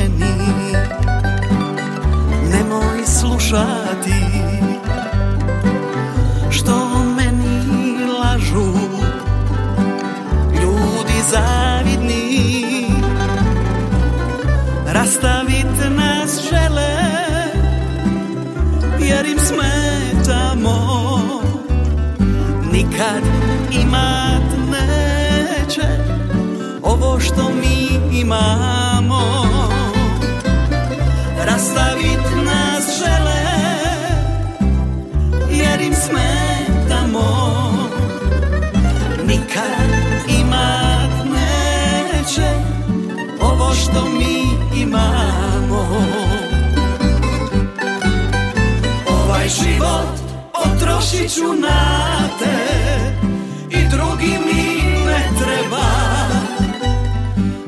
Meni. 0.03 0.75
Nemoj 2.51 3.05
slušati 3.05 4.13
Što 6.49 7.03
meni 7.17 8.05
lažu 8.19 8.73
Ljudi 10.61 11.19
zavidni. 11.31 12.87
Rastavit 14.87 15.95
nas 15.97 16.41
žele 16.49 16.93
Jer 18.99 19.25
im 19.25 19.39
smetamo. 19.39 20.79
Nikad 22.71 23.21
imat 23.71 24.43
neće 24.71 25.87
ovo 26.83 27.19
što 27.19 27.49
mi 27.49 28.17
imamo 28.19 29.12
Rastavit 31.63 32.23
nas 32.45 32.85
žele 32.99 33.43
jer 35.49 35.81
im 35.81 35.93
smetamo. 35.95 37.29
Nikad 39.25 39.89
imat 40.39 41.25
neće 41.25 42.49
ovo 43.41 43.73
što 43.73 44.05
mi 44.05 44.43
imamo. 44.81 45.87
Ovaj 49.09 49.47
život 49.47 50.19
potrošit 50.53 51.33
ću 51.33 51.53
na 51.61 52.29
te 52.39 52.57
i 53.69 53.87
drugi 53.89 54.37
mi 54.45 54.83
ne 55.05 55.29
treba. 55.39 55.87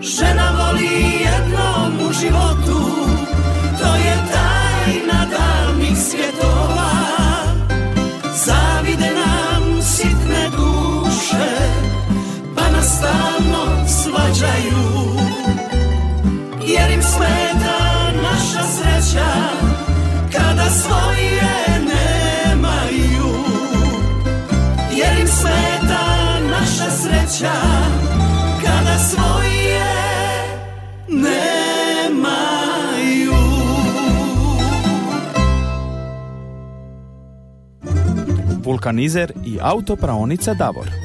Žena 0.01 0.51
voli 0.57 0.85
jednom 1.21 2.09
u 2.09 2.13
životu 2.13 2.64
stalno 13.05 13.87
svađaju. 13.87 14.85
Jer 16.67 16.91
im 16.91 17.01
smeta 17.01 18.11
naša 18.23 18.63
sreća 18.63 19.31
Kada 20.31 20.69
svoje 20.69 21.41
nemaju. 21.79 23.29
Jer 24.97 25.19
im 25.19 25.27
smeta 25.27 26.39
naša 26.51 26.91
sreća 26.91 27.53
Kada 28.65 28.97
svoje 28.97 29.85
nemaju. 31.07 31.35
Vulkanizer 38.63 39.31
i 39.45 39.57
autopraonica 39.61 40.53
Davor. 40.53 41.04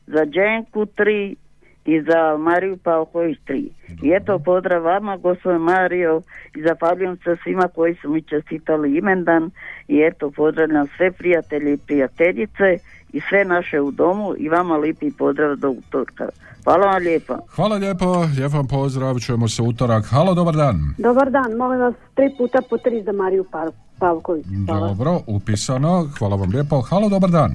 za 0.06 0.26
Dženku 0.26 0.86
tri 0.86 1.36
i 1.84 2.00
za 2.00 2.36
Mariju 2.38 2.76
Pavković 2.76 3.38
tri. 3.44 3.70
I 4.02 4.10
eto 4.10 4.38
pozdrav 4.38 4.82
vama, 4.82 5.16
gospodin 5.16 5.60
Mario, 5.60 6.22
i 6.56 6.62
zahvaljujem 6.62 7.16
se 7.16 7.36
svima 7.42 7.68
koji 7.74 7.94
su 7.94 8.10
mi 8.10 8.22
čestitali 8.22 8.96
imendan 8.96 9.50
i 9.88 10.00
eto 10.00 10.30
pozdravljam 10.30 10.86
sve 10.96 11.10
prijatelje 11.12 11.72
i 11.72 11.78
prijateljice 11.86 12.78
i 13.12 13.20
sve 13.20 13.44
naše 13.44 13.80
u 13.80 13.90
domu 13.90 14.34
i 14.38 14.48
vama 14.48 14.76
lipi 14.76 15.10
pozdrav 15.12 15.56
do 15.56 15.70
utorka. 15.70 16.28
Hvala 16.64 16.86
vam 16.86 17.02
lijepa. 17.02 17.38
Hvala 17.48 17.76
lijepo, 17.76 18.06
lijep 18.36 18.52
vam 18.52 18.66
pozdrav, 18.66 19.18
čujemo 19.18 19.48
se 19.48 19.62
utorak. 19.62 20.04
Halo, 20.06 20.34
dobar 20.34 20.54
dan. 20.54 20.94
Dobar 20.98 21.30
dan, 21.30 21.52
molim 21.52 21.80
vas 21.80 21.94
tri 22.14 22.24
puta 22.38 22.58
po 22.70 22.78
tri 22.78 23.02
za 23.02 23.12
Mariju 23.12 23.44
Pa- 23.52 23.70
Pavković. 23.98 24.46
Hvala. 24.66 24.88
Dobro, 24.88 25.20
upisano, 25.26 26.08
hvala 26.18 26.36
vam 26.36 26.50
lijepo. 26.50 26.80
Halo, 26.80 27.08
dobar 27.08 27.30
dan. 27.30 27.52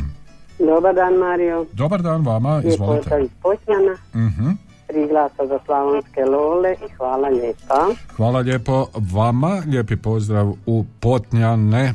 Dobar 0.60 0.96
dan, 0.96 1.14
Mario. 1.16 1.66
Dobar 1.74 2.02
dan 2.02 2.26
vama, 2.26 2.56
Lijepo 2.56 2.68
izvolite. 2.70 2.98
pozdrav 3.00 3.22
iz 3.22 3.30
Potnjana. 3.42 3.96
Mhm. 4.16 4.50
Tri 4.88 5.08
glasa 5.08 5.48
za 5.48 5.60
slavonske 5.66 6.26
lole 6.26 6.74
i 6.74 6.90
hvala 6.98 7.30
lijepa. 7.30 7.88
Hvala 8.16 8.40
lijepo 8.40 8.88
vama, 9.14 9.64
lijepi 9.68 9.96
pozdrav 9.96 10.54
u 10.66 10.86
Potnjane, 11.00 11.84
e, 11.84 11.94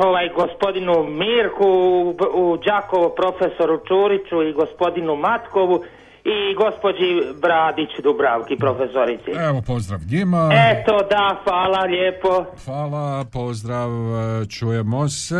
ovaj 0.05 0.29
gospodinu 0.29 1.03
Mirku, 1.03 1.67
u, 1.67 2.15
u 2.33 2.57
Đakovo 2.57 3.09
profesoru 3.09 3.77
Čuriću 3.87 4.43
i 4.43 4.53
gospodinu 4.53 5.15
Matkovu 5.15 5.83
i 6.35 6.55
gospođi 6.55 7.09
Bradić 7.41 7.89
Dubravki 8.03 8.55
profesorici. 8.55 9.31
Evo 9.49 9.61
pozdrav 9.61 9.99
njima. 10.11 10.49
Eto 10.71 10.97
da, 11.09 11.37
hvala 11.43 11.81
lijepo. 11.81 12.45
Hvala, 12.65 13.25
pozdrav, 13.33 13.89
čujemo 14.49 15.09
se, 15.09 15.35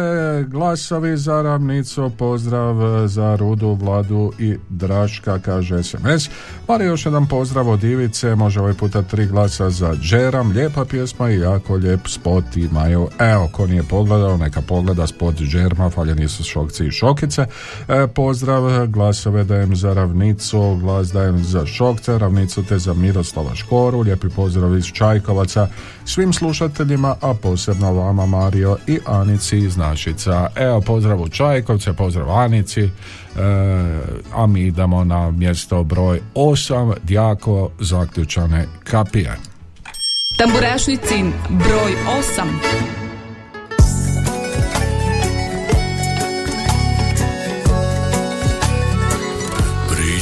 glasovi 0.47 1.17
za 1.17 1.41
ravnicu, 1.41 2.11
pozdrav 2.17 2.75
za 3.07 3.35
Rudu, 3.35 3.77
Vladu 3.81 4.31
i 4.39 4.55
Draška, 4.69 5.39
kaže 5.39 5.83
SMS. 5.83 6.29
Mari 6.67 6.85
još 6.85 7.05
jedan 7.05 7.27
pozdrav 7.27 7.69
od 7.69 7.83
Ivice, 7.83 8.35
može 8.35 8.59
ovaj 8.59 8.73
puta 8.73 9.01
tri 9.01 9.25
glasa 9.25 9.69
za 9.69 9.95
Džeram, 10.01 10.51
lijepa 10.51 10.85
pjesma 10.85 11.31
i 11.31 11.39
jako 11.39 11.73
lijep 11.73 12.07
spot 12.07 12.45
imaju. 12.55 13.07
Evo, 13.19 13.49
ko 13.51 13.67
nije 13.67 13.83
pogledao, 13.89 14.37
neka 14.37 14.61
pogleda 14.67 15.07
spot 15.07 15.35
Džerma, 15.35 15.89
faljeni 15.89 16.27
su 16.27 16.43
šokci 16.43 16.85
i 16.85 16.91
šokice. 16.91 17.41
E, 17.41 18.07
pozdrav, 18.15 18.87
glasove 18.87 19.43
dajem 19.43 19.75
za 19.75 19.93
ravnicu, 19.93 20.76
glas 20.79 21.11
dajem 21.11 21.43
za 21.43 21.65
šokce, 21.65 22.17
ravnicu 22.17 22.63
te 22.63 22.79
za 22.79 22.93
Miroslava 22.93 23.55
Škoru, 23.55 23.99
lijepi 23.99 24.29
pozdrav 24.29 24.77
iz 24.77 24.85
Čajkovaca 24.85 25.67
svim 26.05 26.33
slušateljima, 26.33 27.15
a 27.21 27.33
posebno 27.33 27.93
vama 27.93 28.25
Mario 28.25 28.77
i 28.87 28.99
Anici 29.05 29.57
iz 29.57 29.77
Našica. 29.77 30.47
Evo, 30.55 30.81
pozdrav 30.81 31.21
u 31.21 31.29
Čajkovce, 31.29 31.93
pozdrav 31.93 32.31
Anici, 32.31 32.81
e, 32.81 32.89
a 34.33 34.47
mi 34.47 34.61
idemo 34.61 35.03
na 35.03 35.31
mjesto 35.31 35.83
broj 35.83 36.21
8, 36.35 36.93
Djako 37.03 37.69
zaključane 37.79 38.67
kapije. 38.83 39.37
Tamburašnicin 40.37 41.33
broj 41.49 41.91
8. 42.35 43.06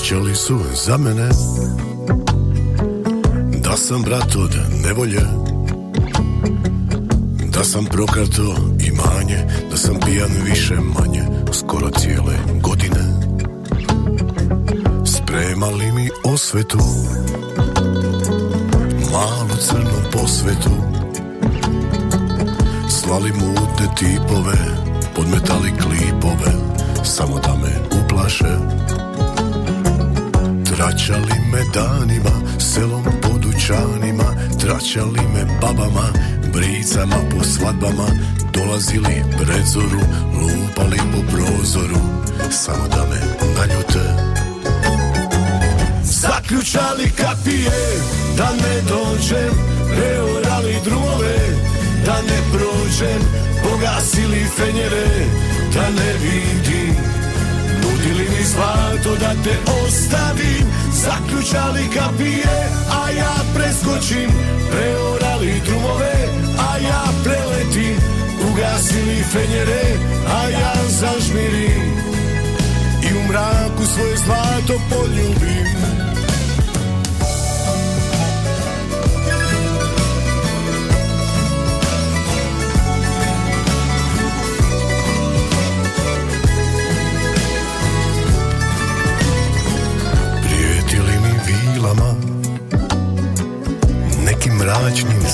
Pričali 0.06 0.36
su 0.36 0.60
za 0.86 0.98
mene 0.98 1.30
Da 3.64 3.78
sam 3.78 4.02
brat 4.02 4.36
od 4.36 4.56
nevolje 4.84 5.22
Da 7.50 7.64
sam 7.64 7.86
prokato 7.86 8.56
imanje 8.80 9.46
Da 9.72 9.78
sam 9.78 9.96
pijan 10.06 10.30
više 10.46 10.76
manje 10.76 11.22
Skoro 11.52 11.90
cijele 11.90 12.38
godine. 12.62 13.04
Spremali 15.06 15.92
mi 15.92 16.10
osvetu 16.24 16.80
Malu 19.12 19.58
crnu 19.60 20.12
posvetu. 20.12 20.70
Slali 22.90 23.32
mutne 23.32 23.96
tipove 23.98 24.58
Podmetali 25.16 25.72
klipove 25.72 26.52
Samo 27.04 27.40
da 27.40 27.56
me 27.56 28.00
uplaše 28.04 28.58
Tračali 30.86 31.40
me 31.52 31.62
danima, 31.74 32.60
selom 32.60 33.06
podučanima, 33.22 34.24
Tračali 34.60 35.22
me 35.34 35.46
babama, 35.62 36.08
bricama 36.54 37.16
po 37.32 37.44
svadbama 37.44 38.08
Dolazili 38.54 39.24
brezoru, 39.38 40.02
lupali 40.34 40.98
po 40.98 41.22
prozoru 41.32 42.02
Samo 42.52 42.88
da 42.88 43.06
me 43.10 43.20
naljute. 43.58 44.06
Zaključali 46.04 47.12
kapije, 47.18 47.72
da 48.38 48.50
ne 48.54 48.82
dođem 48.88 49.54
Reorali 49.90 50.76
drumove, 50.84 51.38
da 52.06 52.22
ne 52.22 52.40
prođem 52.52 53.22
Pogasili 53.64 54.46
fenjere, 54.58 55.26
da 55.74 55.90
ne 55.90 56.14
vidim 56.14 57.15
Nudili 58.06 58.30
mi 58.30 58.44
zlato 58.44 59.16
da 59.20 59.34
te 59.44 59.56
ostavim 59.84 60.66
Zaključali 60.94 61.84
kapije 61.94 62.70
A 62.92 63.10
ja 63.10 63.36
preskočim. 63.56 64.30
Preorali 64.72 65.62
drumove 65.66 66.14
A 66.60 66.78
ja 66.78 67.04
preletim. 67.24 67.98
Ugasili 68.52 69.24
fenjere 69.32 69.84
A 70.28 70.50
ja 70.50 70.74
zažmirim. 70.90 71.94
I 73.04 73.18
u 73.18 73.28
mraku 73.30 73.86
svoje 73.86 74.18
zlato 74.18 74.82
poljubim 74.90 75.85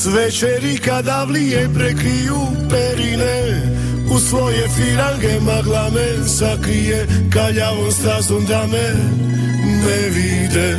S 0.00 0.06
večeri 0.06 0.78
kada 0.78 1.24
vlije 1.24 1.68
prekriju 1.74 2.40
perine 2.70 3.62
U 4.10 4.18
svoje 4.18 4.68
firange 4.68 5.40
magla 5.40 5.90
me 5.94 6.28
sakrije 6.28 7.06
Kaljavom 7.32 7.92
stazom 7.92 8.44
da 8.44 8.66
me 8.72 8.94
ne 9.84 10.08
vide 10.08 10.76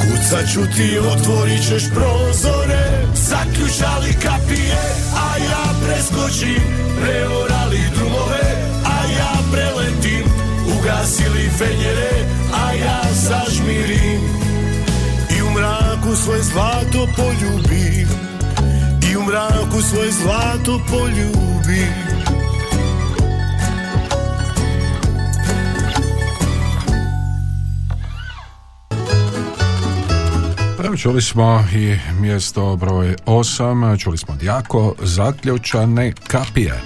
Kucat 0.00 0.52
ću 0.52 0.60
ti, 0.76 0.98
otvorit 0.98 1.68
ćeš 1.68 1.82
prozore. 1.94 3.06
Zaključali 3.14 4.12
kapije, 4.22 4.82
a 5.16 5.36
ja 5.38 5.64
preskočim 5.84 6.62
Preorali 7.02 7.80
drumove, 7.94 8.46
a 8.84 8.96
ja 9.18 9.32
preletim 9.52 10.24
Ugasili 10.78 11.50
fenjere, 11.58 12.12
a 12.64 12.72
ja 12.72 13.02
zažmirim. 13.12 14.20
I 15.38 15.42
u 15.42 15.50
mraku 15.50 16.16
svoje 16.16 16.42
zlato 16.42 17.08
poljubim 17.16 18.29
u 19.20 19.24
mraku 19.24 19.82
svoje 19.82 20.10
zlato 20.10 20.80
poljubim 20.90 22.10
Evo 30.84 30.96
čuli 30.96 31.22
smo 31.22 31.64
i 31.74 31.96
mjesto 32.20 32.76
broj 32.76 33.16
8, 33.26 34.02
čuli 34.02 34.18
smo 34.18 34.36
Djako, 34.36 34.94
zaključane 35.02 36.12
kapije. 36.26 36.82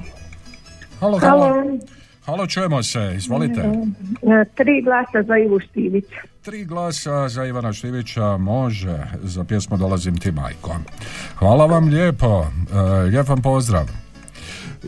Halo, 0.99 1.19
halo. 1.19 1.41
Halo. 1.41 1.97
Halo, 2.28 2.47
čujemo 2.47 2.84
se, 2.84 3.13
izvolite. 3.15 3.61
E, 3.61 4.45
Tri 4.55 4.82
glasa 4.82 5.23
za 5.28 5.38
Ivu 5.38 5.59
Štivić. 5.59 6.05
Tri 6.41 6.65
glasa 6.65 7.30
za 7.30 7.45
Ivana 7.45 7.73
Štivića 7.73 8.38
može, 8.38 8.97
za 9.23 9.43
pjesmu 9.43 9.78
Dolazim 9.78 10.17
ti 10.17 10.32
majko. 10.32 10.75
Hvala 11.36 11.65
vam 11.65 11.88
lijepo, 11.89 12.45
e, 12.45 13.01
lijep 13.01 13.28
vam 13.28 13.41
pozdrav. 13.41 13.86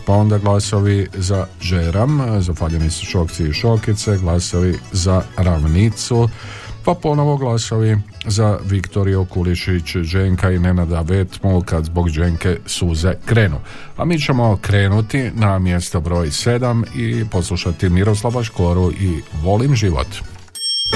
Pa 0.06 0.12
onda 0.12 0.38
glasovi 0.38 1.08
za 1.14 1.46
Žeram, 1.60 2.40
zahvaljeni 2.40 2.90
su 2.90 3.06
Šokci 3.06 3.44
i 3.44 3.52
Šokice, 3.52 4.18
glasovi 4.18 4.78
za 4.92 5.22
Ravnicu, 5.36 6.28
pa 6.84 6.94
ponovo 6.94 7.36
glasovi 7.36 7.98
za 8.26 8.58
Viktoriju 8.64 9.24
Kulišić, 9.24 9.96
Dženka 9.96 10.50
i 10.50 10.58
Nenada 10.58 11.00
Vetmu 11.00 11.62
kad 11.66 11.84
zbog 11.84 12.10
Dženke 12.10 12.56
suze 12.66 13.14
krenu. 13.26 13.56
A 13.96 14.04
mi 14.04 14.18
ćemo 14.18 14.56
krenuti 14.56 15.30
na 15.34 15.58
mjesto 15.58 16.00
broj 16.00 16.26
7 16.26 16.84
i 16.96 17.24
poslušati 17.30 17.88
Miroslava 17.88 18.44
Škoru 18.44 18.92
i 18.92 19.20
Volim 19.42 19.76
život. 19.76 20.06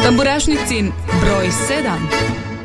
Tamburašnicin 0.03 0.93
broj 1.21 1.47
7. 1.47 2.58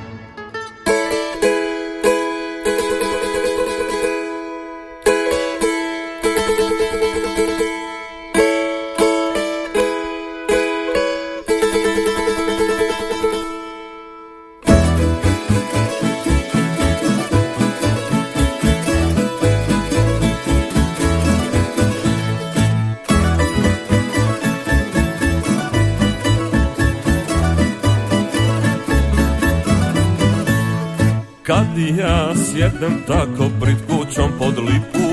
ja 32.03 32.33
sjednem 32.35 33.03
tako 33.07 33.49
pred 33.61 33.77
kućom 33.87 34.31
pod 34.39 34.57
lipu. 34.59 35.07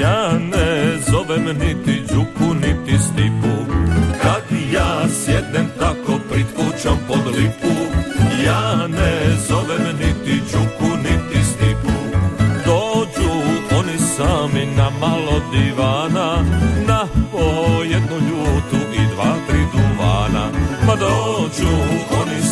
Ja 0.00 0.38
ne 0.38 0.98
zovem 1.10 1.44
niti 1.44 2.02
Đuku 2.14 2.54
niti 2.54 2.98
Stipu. 2.98 3.54
Kad 4.22 4.58
ja 4.72 5.08
sjednem 5.08 5.66
tako 5.78 6.18
pred 6.30 6.46
kućom 6.56 6.98
pod 7.08 7.26
lipu 7.26 7.74
Ja 8.46 8.86
ne 8.86 9.36
zovem 9.48 9.96
niti 10.00 10.40
Đuku 10.52 10.96
niti 10.96 11.44
Stipu. 11.44 11.98
Dođu 12.64 13.32
oni 13.78 13.98
sami 13.98 14.66
na 14.76 14.90
malo 15.00 15.40
divana 15.52 16.44
Na 16.86 17.06
po 17.32 17.82
jednu 17.82 18.16
ljutu 18.16 18.86
i 18.92 19.14
dva, 19.14 19.34
tri 19.48 19.58
duvana. 19.72 20.46
Ma 20.86 20.94
dođu 20.94 21.72
oni 22.20 22.42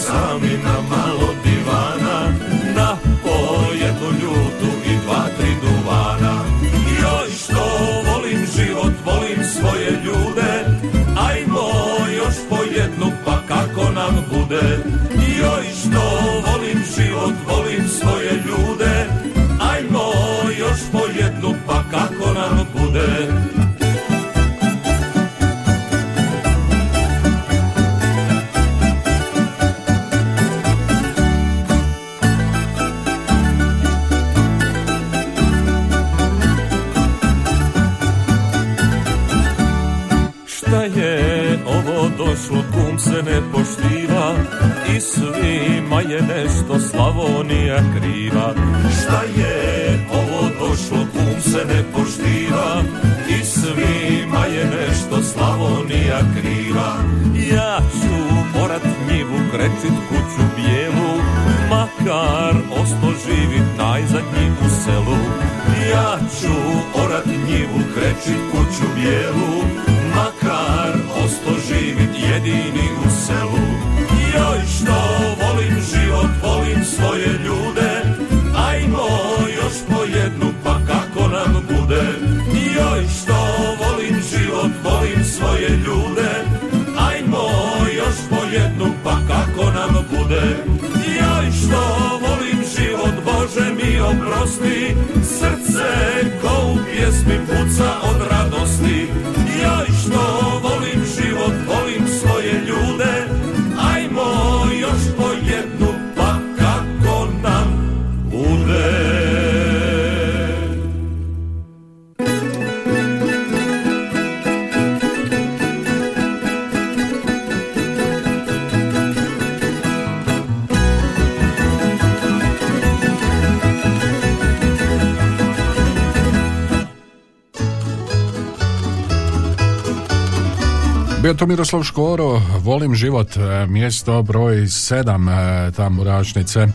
Bio 131.28 131.34
to 131.34 131.46
Miroslav 131.46 131.82
Škoro, 131.82 132.40
volim 132.64 132.94
život, 132.94 133.36
e, 133.36 133.66
mjesto 133.66 134.22
broj 134.22 134.66
7 134.66 135.72
tamburašnice. 135.76 136.66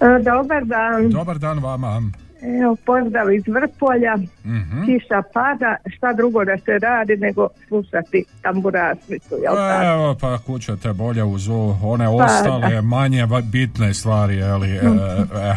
E, 0.00 0.18
Dobar 0.22 0.64
dan. 0.64 1.10
Dobar 1.10 1.38
dan 1.38 1.58
vama. 1.58 2.02
Evo, 2.42 2.76
pozdrav 2.86 3.32
iz 3.32 3.42
Vrpolja. 3.46 4.16
Mhm. 4.44 4.84
Kiša 4.84 5.22
pada, 5.34 5.76
šta 5.96 6.12
drugo 6.12 6.44
da 6.44 6.58
se 6.58 6.78
radi 6.82 7.16
nego 7.16 7.48
slušati 7.68 8.24
tamburasnicu, 8.42 9.34
jel 9.42 9.54
tako? 9.54 9.86
Evo 9.86 10.16
pa 10.20 10.38
kuća 10.38 10.76
te 10.76 10.92
bolje 10.92 11.24
uz 11.24 11.48
one 11.82 12.04
Pa, 12.04 12.24
ostale 12.24 12.74
da. 12.74 12.82
manje 12.82 13.26
bitne 13.52 13.94
stvari, 13.94 14.36
jeli, 14.36 14.70
e, 14.70 14.78
e, 14.78 15.54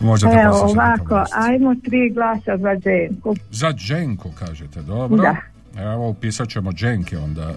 možete 0.06 0.36
Evo 0.44 0.56
ovako, 0.56 1.24
ajmo 1.34 1.74
tri 1.84 2.10
glasa 2.10 2.56
za 2.56 2.76
Dženku. 2.76 3.34
Za 3.50 3.72
Dženku 3.72 4.30
kažete, 4.38 4.82
dobro. 4.82 5.22
Da. 5.22 5.51
Evo, 5.78 6.08
upisat 6.08 6.48
ćemo 6.48 6.72
Dženki 6.72 7.16
onda, 7.16 7.42
e, 7.42 7.54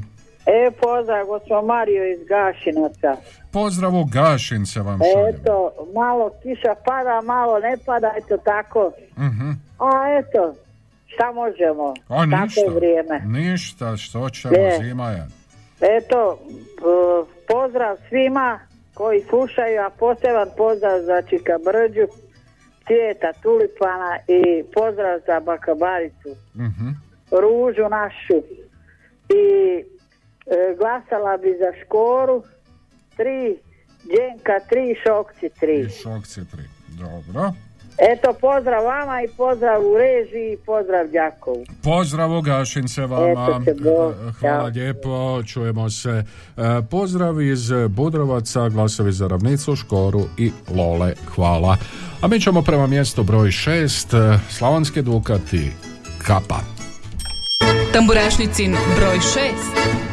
E, 0.46 0.70
pozdrav, 0.72 1.26
gospod 1.26 1.64
Mario 1.64 2.04
iz 2.06 2.18
Gašinaca. 2.28 3.16
Pozdrav 3.52 3.94
u 3.94 4.04
Gašince 4.04 4.80
vam 4.80 4.98
šaljem. 4.98 5.34
Eto, 5.34 5.72
malo 5.94 6.30
kiša 6.42 6.74
pada, 6.84 7.20
malo 7.24 7.58
ne 7.58 7.76
pada, 7.86 8.12
eto 8.18 8.36
tako. 8.36 8.92
Mhm. 9.18 9.50
A 9.78 9.90
eto, 10.20 10.54
šta 11.10 11.32
možemo? 11.32 11.94
A 12.08 12.24
Tako 12.30 12.44
ništa, 12.44 12.60
je 12.60 12.70
vrijeme. 12.70 13.20
ništa, 13.20 13.96
što 13.96 14.30
ćemo, 14.30 14.54
Je. 14.56 14.78
zima 14.78 15.10
je. 15.10 15.26
Eto, 15.80 16.38
pozdrav 17.48 17.96
svima 18.08 18.60
koji 18.94 19.20
slušaju, 19.22 19.80
a 19.80 19.90
poseban 19.90 20.48
pozdrav 20.56 21.00
za 21.00 21.22
Čika 21.22 21.52
Brđu, 21.58 22.06
Cvijeta 22.86 23.32
Tulipana 23.32 24.18
i 24.28 24.40
pozdrav 24.64 25.20
za 25.26 25.40
Bakabaricu, 25.40 26.28
Mhm. 26.56 26.88
Ružu 27.32 27.88
našu. 27.90 28.38
I 29.30 29.44
e, 29.76 29.84
glasala 30.78 31.36
bi 31.36 31.56
za 31.58 31.84
Škoru, 31.84 32.42
tri, 33.16 33.58
Đenka 34.04 34.60
tri, 34.68 34.94
Šokci 34.96 35.48
tri. 35.50 35.88
Šokci 35.92 36.50
tri. 36.50 36.62
Dobro. 36.88 37.52
Eto, 38.00 38.32
pozdrav 38.40 38.84
vama 38.84 39.22
i 39.22 39.28
pozdrav 39.36 39.86
u 39.86 39.96
režiji 39.98 40.52
i 40.52 40.56
pozdrav 40.66 41.08
Đakovu. 41.12 41.64
Pozdrav 41.82 42.32
u 42.32 42.40
Gašince 42.40 43.06
vama. 43.06 43.60
E, 43.66 44.32
Hvala 44.40 44.64
lijepo, 44.64 45.42
čujemo 45.42 45.90
se. 45.90 46.10
E, 46.10 46.62
Pozdrav 46.90 47.40
iz 47.40 47.70
Budrovaca, 47.88 48.68
glasovi 48.68 49.12
za 49.12 49.26
ravnicu, 49.28 49.76
Škoru 49.76 50.22
i 50.38 50.52
Lole. 50.76 51.14
Hvala. 51.34 51.76
A 52.22 52.28
mi 52.28 52.40
ćemo 52.40 52.62
prema 52.62 52.86
mjestu 52.86 53.22
broj 53.22 53.50
šest, 53.50 54.14
e, 54.14 54.38
Slavonske 54.48 55.02
Dukati, 55.02 55.70
Kapa. 56.26 56.60
Tamburašnicin 57.92 58.76
broj 58.96 59.16
6. 59.16 60.09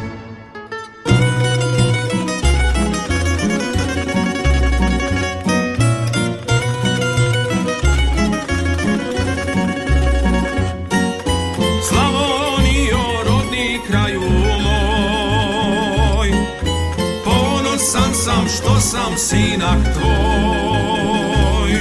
sam 18.98 19.16
sinak 19.18 19.78
tvoj. 19.94 21.72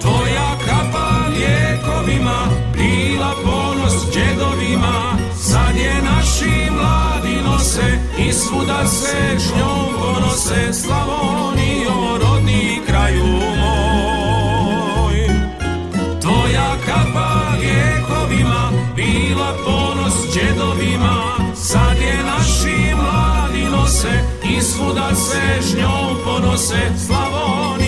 Tvoja 0.00 0.50
kapa 0.66 1.08
lijekovima 1.34 2.38
Bila 2.72 3.32
ponos 3.44 3.94
džedovima 4.12 5.16
Sad 5.36 5.76
je 5.76 5.94
naši 6.02 6.70
mladi 6.70 7.36
nose 7.44 7.98
I 8.18 8.32
svuda 8.32 8.86
se 8.86 9.38
s 9.38 9.54
njom 9.56 9.86
ponose 10.00 10.72
Slavonijo 10.72 12.18
rodni 12.22 12.80
kraju 12.86 13.26
moj. 13.60 15.16
Tvoja 16.20 16.76
kapa 16.86 17.42
lijekovima 17.60 18.70
Bila 18.96 19.54
ponos 19.64 20.14
džedovima 20.34 21.32
Sad 21.54 21.96
je 21.96 22.18
naši 22.24 22.94
mladi 22.94 23.64
nose 23.70 24.24
I 24.56 24.62
svuda 24.62 25.14
se 25.14 25.62
s 25.62 25.74
njom 25.74 26.11
ponose 26.52 26.92
Slavonijo 26.98 27.81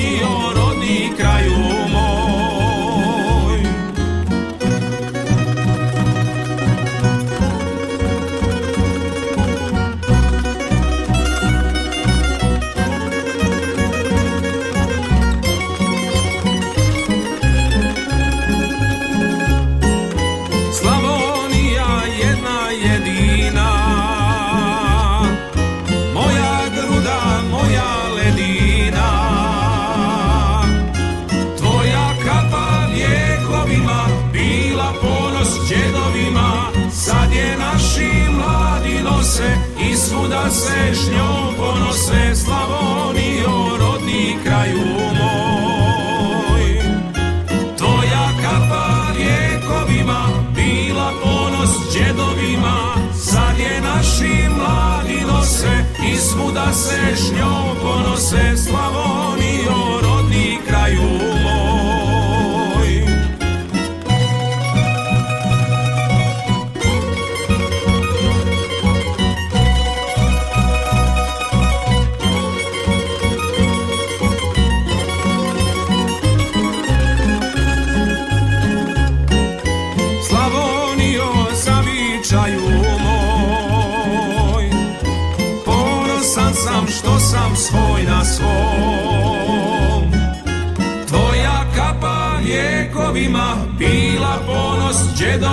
se 56.72 57.16
s 57.16 57.32
njom 57.32 57.76
ponose 57.82 58.56
Slavonijo 58.56 59.13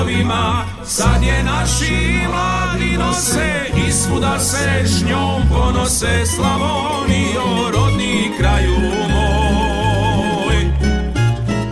džedovima 0.02 0.66
Sad 0.86 1.24
je 1.24 1.44
naši 1.44 2.28
mladi 2.28 2.98
nose 2.98 3.66
I 3.88 3.92
svuda 3.92 4.40
se 4.40 4.84
s 4.86 5.04
njom 5.04 5.42
ponose 5.50 6.26
Slavonijo 6.26 7.72
rodni 7.72 8.32
kraju 8.40 8.76
moj. 9.10 10.56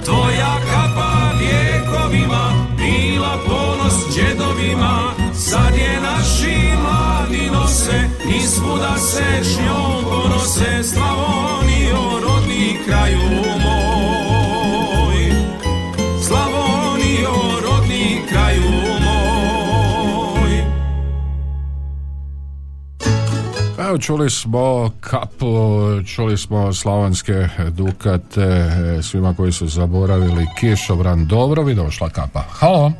Tvoja 0.06 0.56
kapa 0.72 1.32
lijekovima 1.40 2.68
bila 2.78 3.38
ponos 3.48 4.16
džedovima 4.16 5.12
Sad 5.34 5.76
je 5.76 6.02
naši 6.02 6.78
mladi 6.82 7.50
nose 7.52 8.10
i 8.36 8.48
svuda 8.48 8.98
se 8.98 9.44
s 9.44 9.58
njom 9.58 10.04
ponose 10.04 10.84
Slavonijo 10.84 12.20
rodni 12.24 12.80
kraju 12.86 13.20
moj 13.20 13.59
Evo 23.90 23.98
čuli 23.98 24.30
smo 24.30 24.92
kapu, 25.00 25.46
čuli 26.16 26.38
smo 26.38 26.74
slavonske 26.74 27.48
dukate, 27.70 28.72
svima 29.02 29.34
koji 29.34 29.52
su 29.52 29.68
zaboravili 29.68 30.46
kišobran, 30.60 31.26
dobro 31.26 31.64
bi 31.64 31.76
došla 31.76 32.10
kapa. 32.10 32.40
Halo, 32.40 32.92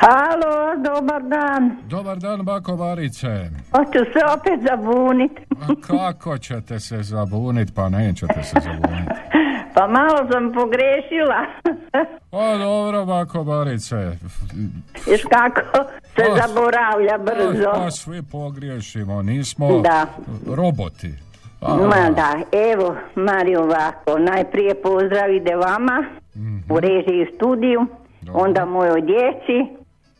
Halo, 0.00 0.76
dobar 0.84 1.22
dan. 1.22 1.76
dobar 1.88 2.18
dan 2.18 2.42
bako 2.42 2.76
Barice. 2.76 3.50
Hoću 3.70 3.98
se 4.12 4.20
opet 4.38 4.60
zabunit. 4.70 5.32
A 5.62 5.66
kako 5.86 6.38
ćete 6.38 6.80
se 6.80 7.02
zabunit, 7.02 7.74
pa 7.74 7.88
nećete 7.88 8.42
se 8.42 8.56
zabunit. 8.64 9.08
Pa 9.78 9.86
malo 9.86 10.18
sam 10.32 10.52
pogrešila. 10.52 11.46
O 12.32 12.58
dobro 12.64 13.04
bako 13.04 13.44
Barice. 13.44 13.96
Viš 15.06 15.22
kako 15.22 15.84
se 16.02 16.22
Pa, 16.28 16.46
zaboravlja 16.46 17.18
brzo. 17.18 17.70
Pa 17.74 17.90
svi 17.90 18.22
pogriješimo, 18.22 19.22
nismo 19.22 19.80
Da. 19.80 20.06
roboti. 20.56 21.14
A, 21.60 21.76
Ma 21.76 22.10
da, 22.10 22.34
evo, 22.72 22.96
Mari 23.14 23.56
ovako, 23.56 24.18
najprije 24.18 24.82
pozdrav 24.82 25.34
ide 25.34 25.56
vama 25.56 26.04
u 26.70 26.80
režiji 26.80 27.22
i 27.22 27.34
studiju, 27.36 27.86
onda 28.32 28.64
mojoj 28.64 29.00
djeci, 29.00 29.76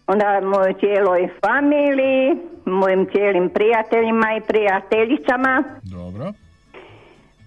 onda 0.07 0.41
mojoj 0.45 0.75
cijeloj 0.81 1.29
familiji, 1.45 2.37
mojim 2.65 3.07
cijelim 3.13 3.49
prijateljima 3.49 4.37
i 4.37 4.41
prijateljicama, 4.41 5.65
Dobro. 5.83 6.33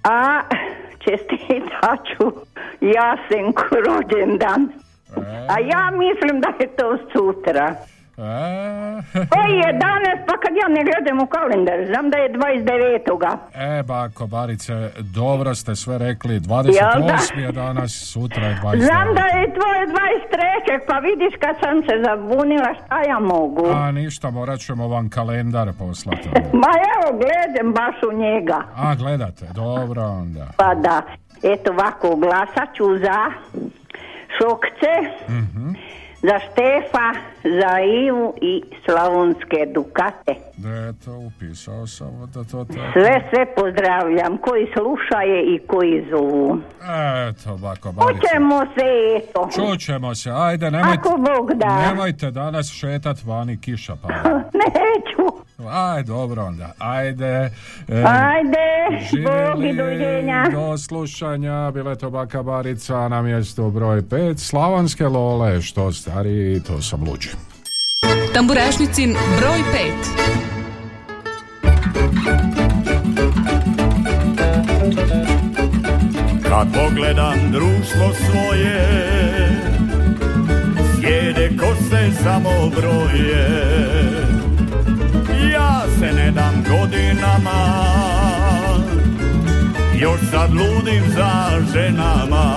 a 0.03 0.41
čestitat 1.03 1.99
ću 2.07 2.31
Jasenku 2.81 3.63
rođendan. 3.87 4.69
A 5.49 5.59
ja 5.59 5.91
mislim 5.97 6.41
da 6.41 6.47
je 6.59 6.75
to 6.75 6.97
sutra. 7.13 7.75
Koji 9.30 9.55
je 9.57 9.74
danas, 9.80 10.18
pa 10.28 10.34
kad 10.34 10.53
ja 10.55 10.68
ne 10.70 10.82
gledam 10.84 11.20
u 11.20 11.28
kalendar, 11.28 11.86
znam 11.88 12.09
da 12.09 12.18
je 12.18 12.30
29. 12.32 13.38
E, 13.55 13.84
bako 13.84 14.28
Barice, 14.28 14.74
dobro 14.99 15.55
ste 15.55 15.76
sve 15.76 15.97
rekli, 15.97 16.39
28. 16.39 17.38
je 17.38 17.51
danas, 17.53 17.91
sutra 18.05 18.45
je 18.45 18.55
29. 18.55 18.86
Znam 18.86 19.07
da 19.16 19.22
je 19.24 19.53
tvoje 19.53 19.88
23. 19.88 19.95
pa 20.88 20.99
vidiš 20.99 21.34
kad 21.39 21.55
sam 21.59 21.76
se 21.80 22.03
zabunila 22.05 22.70
šta 22.76 23.01
ja 23.03 23.20
mogu. 23.20 23.68
A 23.68 23.91
ništa, 23.91 24.30
morat 24.30 24.59
ćemo 24.59 24.88
vam 24.88 25.09
kalendar 25.09 25.70
poslati. 25.80 26.30
Ma 26.62 26.72
evo, 26.91 27.20
gledam 27.20 27.74
baš 27.74 27.95
u 28.03 28.18
njega. 28.18 28.62
A, 28.78 28.95
gledate, 28.95 29.45
dobro 29.53 30.01
onda. 30.03 30.47
Pa 30.57 30.76
da, 30.76 31.01
eto 31.43 31.72
ovako, 31.72 32.16
glasat 32.16 32.76
ću 32.76 32.84
za 32.97 33.32
Šokce, 34.38 34.93
Mhm. 35.30 35.70
za 36.22 36.39
Štefa, 36.41 37.07
za 37.43 37.79
Ivu 38.07 38.33
i 38.41 38.63
Slavonske 38.85 39.65
Dukate. 39.73 40.35
Eto, 40.89 41.11
upisao 41.17 41.87
sam 41.87 42.31
da 42.33 42.43
to 42.43 42.65
tako. 42.65 42.91
Sve, 42.93 43.23
sve 43.29 43.45
pozdravljam, 43.55 44.37
koji 44.37 44.67
slušaje 44.77 45.55
i 45.55 45.59
koji 45.67 46.05
zovu. 46.11 46.59
Eto, 47.29 47.57
bako 47.57 47.91
Barice. 47.91 48.19
Hoćemo 48.21 48.59
se, 48.65 48.87
eto. 49.17 49.49
Čućemo 49.55 50.15
se, 50.15 50.31
ajde, 50.33 50.71
nemojte, 50.71 50.99
Ako 50.99 51.17
Bog 51.17 51.53
da. 51.53 51.81
nemojte 51.87 52.31
danas 52.31 52.71
šetat 52.71 53.23
vani 53.23 53.57
kiša 53.61 53.95
pada. 53.95 54.29
Neću. 54.61 55.50
Aj, 55.70 56.03
dobro 56.03 56.45
onda, 56.45 56.72
ajde. 56.78 57.49
e, 57.88 58.03
Ajde, 58.05 58.57
živjeli, 59.12 59.51
Bog 59.53 59.64
i 59.64 59.78
doviđenja. 59.78 60.43
Do 60.51 60.78
slušanja, 60.78 61.72
bila 61.72 61.89
je 61.89 61.97
to 61.97 62.09
baka 62.09 62.43
Barica 62.43 63.07
na 63.07 63.22
mjestu 63.22 63.70
broj 63.72 64.01
5, 64.01 64.38
Slavonske 64.38 65.07
Lole, 65.07 65.62
što 65.62 65.91
stariji, 65.91 66.59
to 66.59 66.82
sam 66.82 67.03
luđi. 67.09 67.30
Tamburašnicin 68.34 69.16
broj 69.39 69.59
5. 70.28 70.32
Kad 76.49 76.68
pogledam 76.74 77.51
društvo 77.51 78.14
svoje 78.14 78.88
Sjede 80.99 81.51
kose 81.59 82.12
samo 82.24 82.49
broje 82.76 83.47
se 86.01 86.13
ne 86.13 86.31
dam 86.31 86.63
godinama. 86.69 87.85
Još 89.99 90.19
sad 90.31 90.53
ludim 90.53 91.03
za 91.15 91.61
ženama. 91.73 92.55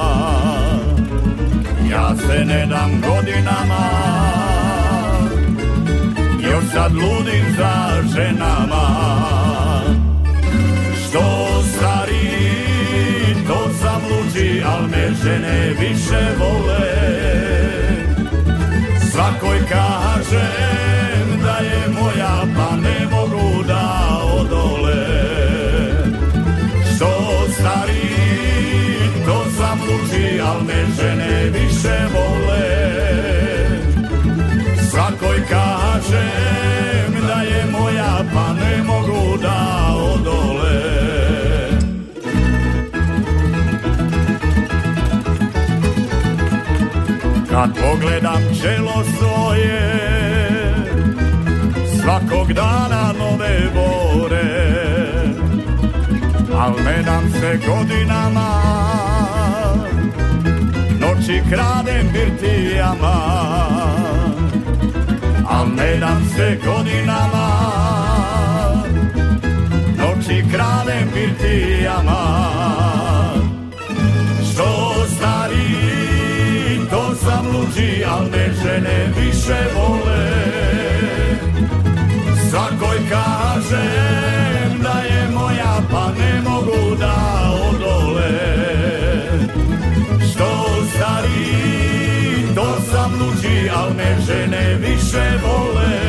Ja 1.91 2.17
se 2.17 2.45
ne 2.45 2.67
dam 2.67 2.91
godinama. 3.01 3.85
Još 6.43 6.65
sad 6.73 6.93
ludim 6.93 7.45
za 7.59 8.03
ženama. 8.15 8.87
Što 11.03 11.23
stari 11.63 12.31
to 13.47 13.71
sam 13.81 14.03
luđi 14.11 14.63
Al 14.67 14.83
me 14.83 15.15
žene 15.25 15.75
više 15.81 16.27
vole. 16.39 16.91
Svakoj 19.13 19.59
kažem 19.69 21.14
da 21.14 21.14
je 21.65 21.89
moja 21.89 22.45
Pa 22.57 22.77
ne 22.77 23.07
mogu 23.11 23.63
da 23.63 24.19
odole. 24.35 25.07
Što 26.97 27.11
stari 27.53 28.15
to 29.27 29.45
sam 29.57 29.79
luđi 29.81 30.41
Al 30.41 30.61
me 30.67 30.85
žene 30.97 31.51
više 31.51 31.99
vole. 32.15 32.69
Svakoj 34.91 35.39
kažem 35.49 37.27
da 37.29 37.43
je 37.43 37.65
moja 37.73 38.19
Pa 38.35 38.53
ne 38.53 38.83
mogu 38.83 39.39
da 39.43 39.95
odole. 39.97 40.85
Kad 47.51 47.71
pogledam 47.75 48.43
čelo 48.63 49.05
svoje 49.19 50.05
Svakog 52.35 52.53
dana 52.53 53.13
nove 53.19 53.71
bore 53.75 54.43
Al 56.59 56.75
ne 56.85 57.03
dam 57.03 57.31
se 57.31 57.59
godinama 57.67 58.49
Noći 61.01 61.43
kradem 61.51 62.09
birtijama. 62.13 63.17
Al 65.49 65.67
ne 65.77 65.97
dam 65.97 66.25
se 66.37 66.59
godinama 66.67 67.49
Noći 69.99 70.45
kradem 70.53 71.09
birtijama. 71.15 72.23
Što 74.53 74.95
stari 75.17 75.69
to 76.91 77.15
sam 77.15 77.47
luđi, 77.47 78.05
al 78.11 78.23
me 78.23 78.53
žene 78.63 79.13
više 79.17 79.59
vole. 79.75 80.54
Svakoj 82.75 82.99
kažem 83.11 84.83
da 84.83 85.01
je 85.01 85.29
moja, 85.35 85.75
pa 85.91 86.11
ne 86.19 86.41
mogu 86.41 86.97
da 86.97 87.15
odole. 87.71 88.31
Što 90.31 90.67
stari, 90.95 92.55
to 92.55 92.77
sam 92.91 93.13
luđi, 93.21 93.71
al 93.77 93.91
me 93.97 94.17
žene 94.27 94.75
više 94.75 95.39
vole. 95.43 96.01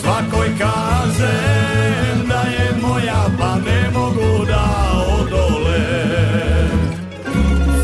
Svakoj 0.00 0.48
kažem 0.58 2.28
da 2.28 2.42
je 2.50 2.70
moja, 2.82 3.24
pa 3.38 3.56
ne 3.56 3.90
mogu 3.94 4.44
da 4.46 4.92
odole. 5.20 5.80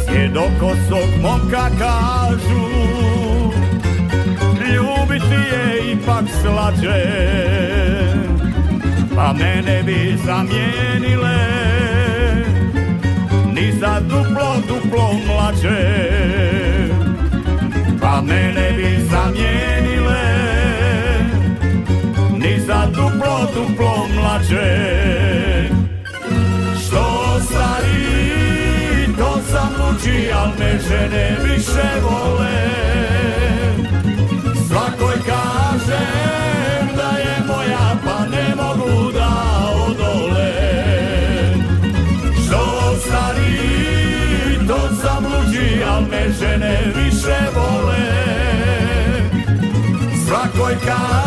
Sjedokosog 0.06 1.08
momka 1.22 1.70
kažu 1.78 2.60
je 5.34 5.92
ipak 5.92 6.24
slađe 6.42 7.30
Pa 9.14 9.32
mene 9.32 9.82
bi 9.82 10.16
zamijenile. 10.26 11.38
Ni 13.54 13.72
za 13.80 14.00
duplo, 14.00 14.54
duplo 14.68 15.12
mlađe 15.26 16.10
Pa 18.00 18.20
mene 18.20 18.72
bi 18.76 19.04
zamijenile. 19.10 20.24
Ni 22.32 22.60
za 22.60 22.86
duplo, 22.86 23.46
duplo 23.54 24.06
mlađe. 24.14 24.90
Što 26.86 27.40
stari 27.40 28.20
to 29.18 29.40
sam 29.50 29.74
al 30.34 30.50
me 30.58 30.78
žene 30.88 31.36
više 31.44 31.88
vole. 32.02 32.80
Kažem 35.26 36.96
da 36.96 37.18
je 37.18 37.36
moja, 37.46 37.96
pa 38.04 38.26
ne 38.26 38.54
mogu 38.56 39.12
da 39.12 39.30
odole. 39.86 40.52
Što 42.46 42.96
stari, 43.00 44.66
to 44.68 44.88
sam 45.02 45.24
luđi, 45.24 45.84
al 45.84 46.00
me 46.00 46.32
žene 46.40 46.92
više 46.96 47.38
vole. 47.54 48.10
Svakoj 50.26 50.74
kažem 50.84 51.19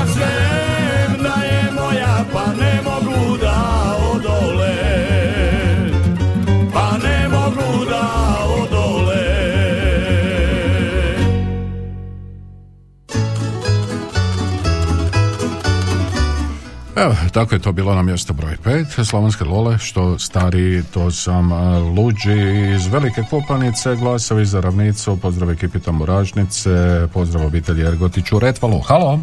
Evo, 17.03 17.15
tako 17.33 17.55
je 17.55 17.61
to 17.61 17.71
bilo 17.71 17.95
na 17.95 18.01
mjesto 18.01 18.33
broj 18.33 18.55
5, 18.63 19.03
Slavonske 19.03 19.43
Lole, 19.43 19.77
što 19.77 20.19
stari, 20.19 20.83
to 20.93 21.11
sam 21.11 21.51
a, 21.51 21.79
luđi 21.79 22.73
iz 22.75 22.87
Velike 22.87 23.21
Kopanice, 23.29 23.95
glasovi 23.95 24.45
za 24.45 24.61
ravnicu, 24.61 25.19
pozdrav 25.21 25.51
ekipi 25.51 25.79
Tamburažnice, 25.79 26.69
pozdrav 27.13 27.45
obitelji 27.45 27.83
Ergotić 27.83 28.31
u 28.31 28.39
Retvalu. 28.39 28.79
Halo, 28.79 29.19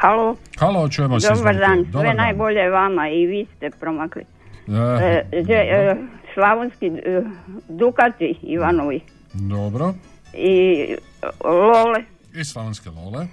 Halo, 0.00 0.36
halo, 0.58 0.88
čujemo 0.88 1.20
se. 1.20 1.34
dobar 1.34 1.56
dan, 1.56 1.84
sve 1.92 2.02
dan. 2.02 2.16
najbolje 2.16 2.70
vama 2.70 3.08
i 3.08 3.26
vi 3.26 3.46
ste 3.56 3.70
promakli. 3.80 4.22
E, 4.68 5.24
E, 5.32 5.44
e, 5.52 5.96
slavonski 6.34 6.86
e, 6.86 7.22
Dukati 7.68 8.38
Ivanovi 8.42 9.00
dobro, 9.32 9.94
i 10.34 10.86
e, 11.22 11.26
Lole 11.44 12.04
i 12.34 12.44
Slavonske 12.44 12.90
Lole, 12.90 13.26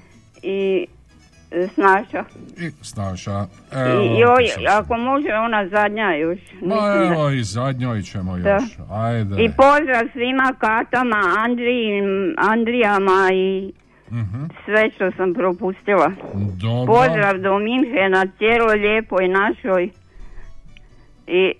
i 0.43 0.87
e, 0.89 1.00
Snaša. 1.67 2.23
i 2.57 2.71
Snaša. 2.81 3.45
I 3.71 3.75
Evo, 3.81 4.03
joj, 4.19 4.37
pisao 4.39 4.63
sam. 4.63 4.77
ako 4.77 4.97
može 4.99 5.33
ona 5.35 5.67
zadnja 5.67 6.11
još. 6.11 6.39
Ma 6.53 6.75
mislim 6.75 6.99
da- 6.99 7.05
evo 7.07 7.29
i 7.29 7.43
zadnjoj 7.43 8.01
ćemo 8.01 8.37
Da. 8.37 8.49
još. 8.51 8.63
Ajde. 8.91 9.35
I 9.35 9.49
pozdrav 9.49 10.03
svima 10.13 10.53
katama, 10.59 11.21
Andriji, 11.39 12.01
Andrijama 12.39 13.29
i 13.33 13.73
Mhm. 14.11 14.43
sve 14.65 14.89
što 14.91 15.11
sam 15.11 15.33
propustila. 15.33 16.11
Dobro. 16.55 16.93
Pozdrav 16.93 17.37
do 17.37 17.59
Minhena, 17.59 18.25
cijeloj 18.27 18.77
lijepoj 18.77 19.27
našoj 19.29 19.89
i 21.27 21.53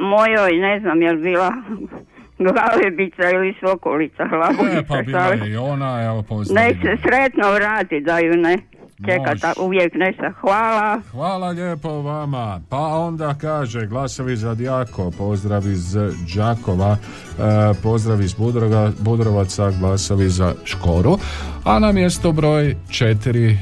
mojoj, 0.00 0.52
ne 0.52 0.80
znam 0.80 1.02
je 1.02 1.12
li 1.12 1.22
bila 1.22 1.52
Galebica 2.48 3.30
ili 3.30 3.54
Sokolica, 3.60 4.24
Hlabunica, 4.26 4.78
E, 4.78 4.84
pa 4.84 5.02
bila 5.02 5.20
je 5.20 5.52
i 5.52 5.56
ona, 5.56 6.02
evo 6.04 6.22
pozdrav. 6.22 6.54
Nek 6.56 6.76
se 6.76 6.96
sretno 7.02 7.52
vrati 7.52 8.00
da 8.00 8.18
ju 8.18 8.36
ne 8.36 8.58
čeka 9.06 9.34
ta, 9.40 9.52
uvijek 9.60 9.94
nešto. 9.94 10.22
Hvala. 10.40 11.00
Hvala 11.10 11.48
lijepo 11.48 12.02
vama. 12.02 12.60
Pa 12.68 12.78
onda 12.78 13.34
kaže 13.40 13.86
glasovi 13.86 14.36
za 14.36 14.54
Dijako, 14.54 15.10
pozdrav 15.10 15.66
iz 15.66 15.96
Đakova, 16.36 16.96
e, 17.38 17.74
pozdrav 17.82 18.20
iz 18.22 18.34
Budroga, 18.34 18.92
Budrovaca, 18.98 19.70
glasovi 19.70 20.28
za 20.28 20.54
Škoru. 20.64 21.18
A 21.64 21.78
na 21.78 21.92
mjesto 21.92 22.32
broj 22.32 22.76
četiri 22.90 23.50
e, 23.50 23.56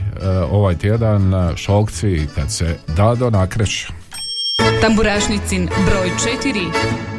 ovaj 0.51 0.74
tjedan 0.74 1.34
e, 1.34 1.57
Šokci 1.57 2.26
kad 2.34 2.53
se 2.53 2.78
Dado 2.97 3.30
nakreće. 3.30 3.89
Tamburašnicin 4.80 5.68
broj 5.86 6.11
4. 6.43 7.17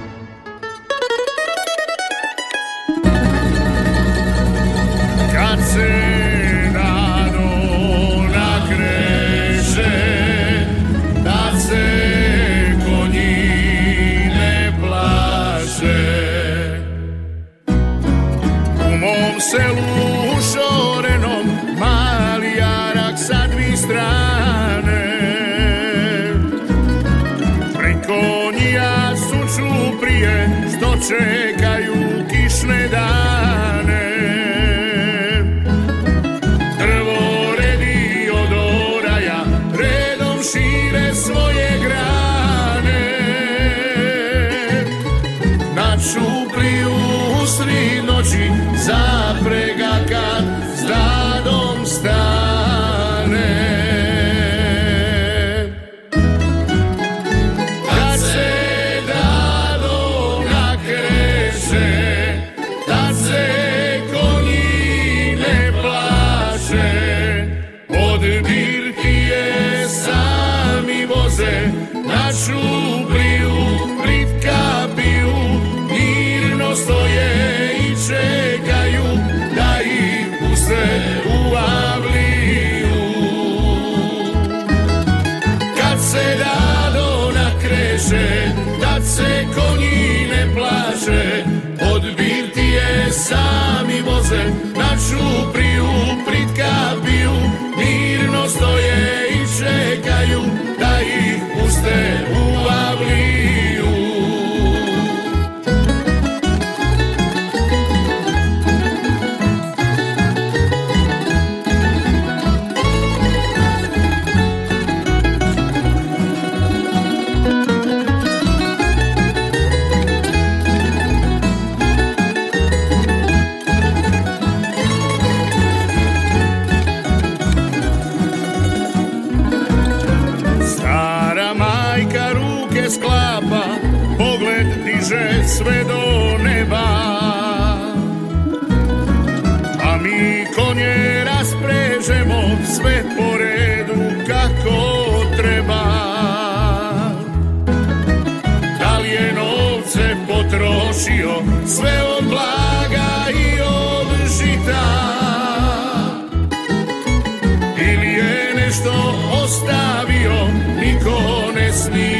sami 94.30 94.69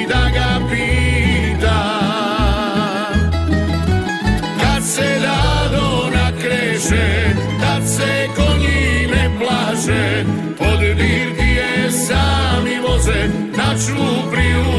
da 0.08 0.30
ga 0.34 0.60
pita. 0.70 1.80
Kad 4.62 4.84
se 4.84 5.20
rado 5.26 6.10
nakreše, 6.14 7.36
se 7.86 8.28
konji 8.36 9.08
ne 9.08 9.30
plaše, 9.40 10.26
od 10.60 10.80
birtije 10.80 11.92
sami 11.92 12.80
voze, 12.80 13.30
na 13.58 13.76
čupriju 13.86 14.79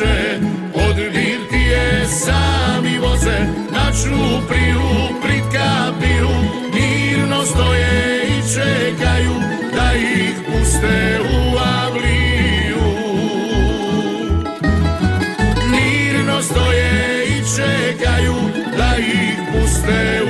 ne 0.00 0.06
plaše, 0.06 0.38
od 0.74 0.96
birtije 0.96 2.06
sami 2.06 2.98
voze, 2.98 3.38
na 3.70 3.92
čupriju 4.02 4.82
prit 5.22 5.44
kapiju, 5.52 6.28
mirno 6.74 7.44
stoje 7.44 8.24
i 8.28 8.54
čekaju 8.54 9.34
da 9.74 9.94
ih 9.94 10.34
puste 10.46 11.20
u 11.20 11.58
avliju. 11.58 12.84
Mirno 15.70 16.42
stoje 16.42 17.26
i 17.26 17.42
čekaju 17.56 18.34
da 18.76 18.96
ih 18.98 19.38
puste 19.52 20.22
u 20.22 20.23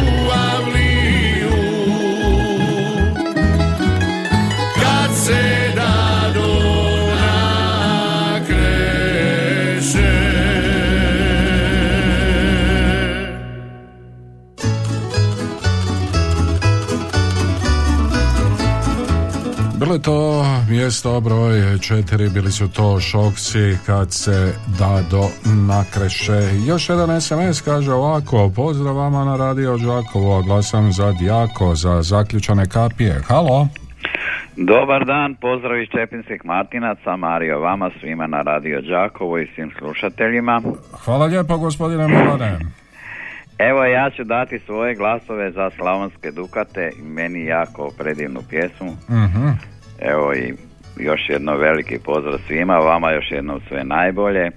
Bilo 19.95 20.01
je 20.01 20.03
to 20.03 20.45
mjesto 20.71 21.21
broj 21.21 21.79
četiri, 21.79 22.29
bili 22.29 22.51
su 22.51 22.73
to 22.73 23.01
šokci 23.01 23.77
kad 23.87 24.13
se 24.13 24.55
dado 24.79 25.29
nakreše. 25.69 26.41
Još 26.69 26.89
jedan 26.89 27.21
SMS 27.21 27.61
kaže 27.61 27.93
ovako, 27.93 28.51
pozdrav 28.57 28.97
vama 28.97 29.25
na 29.25 29.37
radio 29.37 29.77
Đakovo, 29.77 30.43
glasam 30.43 30.93
za 30.93 31.13
Djako, 31.13 31.75
za 31.75 32.03
zaključane 32.03 32.67
kapije. 32.67 33.21
Halo? 33.29 33.69
Dobar 34.57 35.05
dan, 35.05 35.35
pozdrav 35.35 35.83
iz 35.83 35.89
Čepinskih 35.89 36.45
Martinaca, 36.45 37.17
Mario 37.17 37.61
vama 37.61 37.91
svima 38.01 38.27
na 38.27 38.43
Radio 38.43 38.81
Đakovo 38.81 39.39
i 39.39 39.49
svim 39.55 39.71
slušateljima. 39.79 40.63
Hvala 41.05 41.27
lijepo 41.27 41.59
gospodine 41.59 42.09
Milane. 42.09 42.59
Evo 43.59 43.85
ja 43.85 44.11
ću 44.11 44.25
dati 44.25 44.59
svoje 44.59 44.95
glasove 44.95 45.51
za 45.51 45.71
Slavonske 45.77 46.31
Dukate 46.31 46.91
i 46.99 47.03
meni 47.03 47.45
jako 47.45 47.91
predivnu 47.99 48.41
pjesmu. 48.51 48.93
Mhm. 49.11 49.74
Evo 50.01 50.35
i 50.35 50.55
još 50.97 51.21
jedno 51.29 51.57
veliki 51.57 51.99
pozdrav 51.99 52.39
svima, 52.47 52.77
vama 52.79 53.11
još 53.13 53.31
jednom 53.31 53.61
sve 53.69 53.85
najbolje 53.85 54.51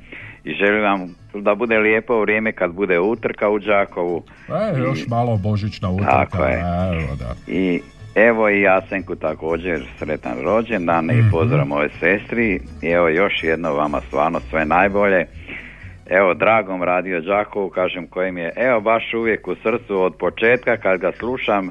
i 0.43 0.53
želim 0.53 0.84
vam 0.84 1.15
da 1.34 1.55
bude 1.55 1.77
lijepo 1.77 2.19
vrijeme 2.22 2.51
kad 2.51 2.72
bude 2.72 2.99
utrka 2.99 3.49
u 3.49 3.59
Đakovu. 3.59 4.23
E, 4.49 4.80
još 4.80 5.07
malo 5.07 5.38
božićna 5.38 5.89
utrka. 5.89 6.11
Tako 6.11 6.43
je. 6.43 6.59
Evo 6.93 7.15
da. 7.19 7.35
I 7.47 7.81
evo 8.15 8.49
i 8.49 8.61
Jasenku 8.61 9.15
također 9.15 9.85
sretan 9.99 10.38
rođendan 10.43 11.05
Mhm. 11.05 11.19
i 11.19 11.31
pozdrav 11.31 11.68
moje 11.68 11.89
sestri. 11.99 12.59
I 12.81 12.88
evo 12.88 13.07
još 13.09 13.43
jedno 13.43 13.73
vama 13.73 14.01
stvarno 14.01 14.39
sve 14.49 14.65
najbolje. 14.65 15.26
Evo 16.09 16.34
dragom 16.34 16.84
radio 16.84 17.22
Đakovu 17.22 17.69
kažem 17.69 18.07
kojim 18.07 18.38
je 18.38 18.53
evo 18.55 18.81
baš 18.81 19.14
uvijek 19.14 19.47
u 19.47 19.55
srcu 19.55 20.01
od 20.01 20.15
početka 20.15 20.77
kad 20.77 20.99
ga 20.99 21.11
slušam 21.19 21.69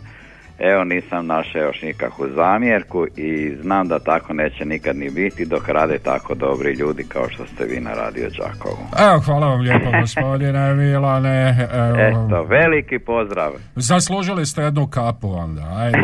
evo 0.58 0.84
nisam 0.84 1.26
našao 1.26 1.62
još 1.62 1.82
nikakvu 1.82 2.26
zamjerku 2.34 3.06
i 3.16 3.56
znam 3.62 3.88
da 3.88 3.98
tako 3.98 4.32
neće 4.32 4.64
nikad 4.64 4.96
ni 4.96 5.10
biti 5.10 5.44
dok 5.46 5.68
rade 5.68 5.98
tako 5.98 6.34
dobri 6.34 6.72
ljudi 6.72 7.04
kao 7.08 7.28
što 7.30 7.46
ste 7.46 7.64
vi 7.64 7.80
na 7.80 7.90
radio 7.92 8.28
Đakovu. 8.38 8.78
Evo, 9.10 9.18
hvala 9.20 9.46
vam 9.46 9.60
lijepo 9.60 9.90
gospodine 10.00 10.74
Milane. 10.74 11.68
Evo, 11.72 11.96
Eto, 12.26 12.42
veliki 12.44 12.98
pozdrav. 12.98 13.52
Zaslužili 13.74 14.46
ste 14.46 14.62
jednu 14.62 14.86
kapu 14.86 15.30
onda, 15.30 15.62
ajde. 15.76 15.98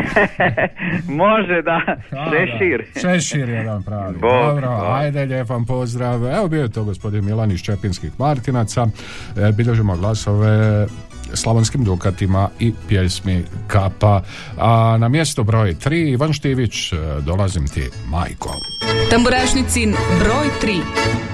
Može 1.23 1.61
da, 1.61 1.81
A, 2.11 2.29
šešir. 2.31 2.85
da. 2.93 2.99
Šešir 3.01 3.49
jedan 3.49 3.83
pravi. 3.83 4.13
Bog, 4.13 4.31
Dobro, 4.31 4.67
Bog. 4.67 4.85
ajde, 4.91 5.25
lijep 5.25 5.49
vam 5.49 5.65
pozdrav. 5.65 6.25
Evo 6.27 6.47
bio 6.47 6.61
je 6.61 6.71
to 6.71 6.83
gospodin 6.83 7.25
Milan 7.25 7.51
iz 7.51 7.61
Čepinskih 7.61 8.11
Martinaca. 8.19 8.87
E, 9.37 9.51
bilježimo 9.51 9.95
glasove 9.97 10.87
slavonskim 11.33 11.83
dukatima 11.83 12.49
i 12.59 12.73
pjesmi 12.87 13.43
Kapa. 13.67 14.21
A 14.57 14.97
na 14.99 15.09
mjesto 15.09 15.43
broj 15.43 15.75
3 15.75 16.11
Ivan 16.11 16.33
Štivić, 16.33 16.93
e, 16.93 16.97
dolazim 17.21 17.67
ti 17.67 17.89
majko. 18.09 18.53
Tamburašnicin 19.09 19.95
broj 20.19 20.47
3. 20.61 21.32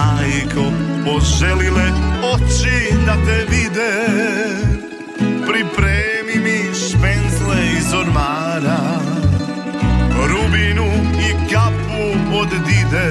majko 0.00 0.64
poželile 1.04 1.86
oči 2.32 2.78
da 3.06 3.14
te 3.26 3.38
vide. 3.50 3.94
Pripremi 5.46 6.36
mi 6.44 6.58
špenzle 6.74 7.58
iz 7.78 7.92
ormara 7.94 8.80
Rubinu 10.28 10.90
i 11.26 11.30
kapu 11.52 12.36
od 12.40 12.48
dide. 12.66 13.10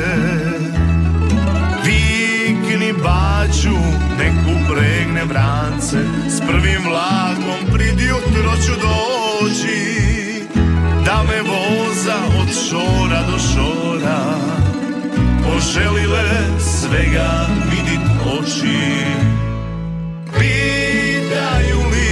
Vikni 1.86 2.94
baču, 2.94 3.78
neku 4.20 4.54
pregne 4.70 5.26
vrance 5.26 5.98
S 6.30 6.40
prvim 6.40 6.84
vlakom 6.86 7.74
prid 7.74 8.00
jutro 8.00 8.52
ću 8.66 8.72
doći 8.72 10.00
Da 11.06 11.24
me 11.24 11.42
voza 11.42 12.16
od 12.42 12.48
šora 12.70 13.22
do 13.32 13.38
šora 13.40 14.24
Poželile 15.44 16.30
svega 16.90 17.46
vidit 17.72 18.06
oči. 18.38 18.82
Pitaju 20.40 21.80
li 21.92 22.12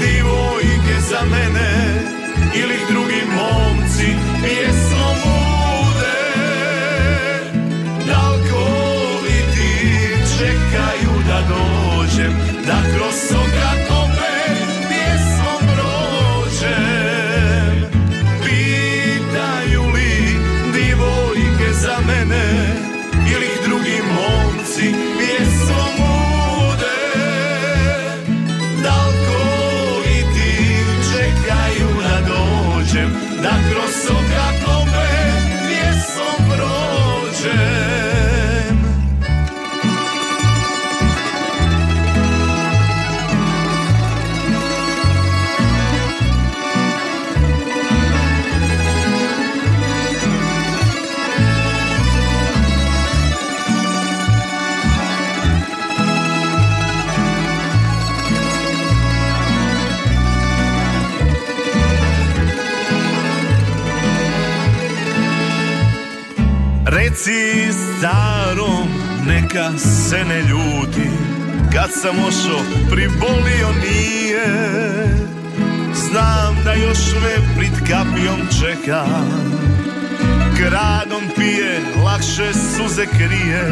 divojke 0.00 1.00
za 1.10 1.20
mene 1.30 1.70
ili 2.54 2.78
drugi 2.90 3.22
momci 3.36 4.06
pjesmom 4.42 5.35
neka 69.56 69.78
se 69.78 70.24
ne 70.24 70.40
ljuti 70.40 71.10
Kad 71.72 71.90
sam 72.02 72.24
ošo, 72.28 72.62
pribolio 72.90 73.68
nije. 73.84 74.46
Znam 75.94 76.56
da 76.64 76.72
još 76.72 76.98
me 77.22 77.54
prid 77.56 77.88
kapijom 77.88 78.40
čeka. 78.60 79.04
Gradom 80.58 81.22
pije, 81.36 81.80
lakše 82.04 82.52
suze 82.52 83.06
krije. 83.06 83.64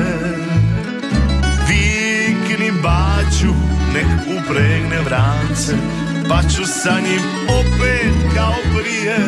Vikni 1.69 2.73
baću, 2.83 3.55
nek 3.95 4.07
upregne 4.39 5.01
vrance 5.05 5.73
Pa 6.29 6.43
ću 6.43 6.65
sa 6.65 7.01
njim 7.01 7.23
opet 7.49 8.35
kao 8.35 8.55
prije. 8.79 9.19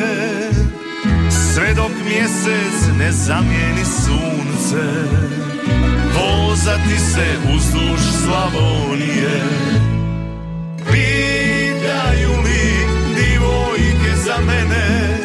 Sve 1.30 1.74
dok 1.74 1.90
mjesec 2.04 2.96
ne 2.98 3.12
zamijeni 3.12 3.84
sunce 3.84 5.45
Vozati 6.16 6.98
se 6.98 7.26
uzduž 7.54 8.00
Slavonije. 8.24 9.40
Pitaju 10.92 12.30
li 12.44 12.86
divojke 13.14 14.16
za 14.24 14.36
mene 14.46 15.18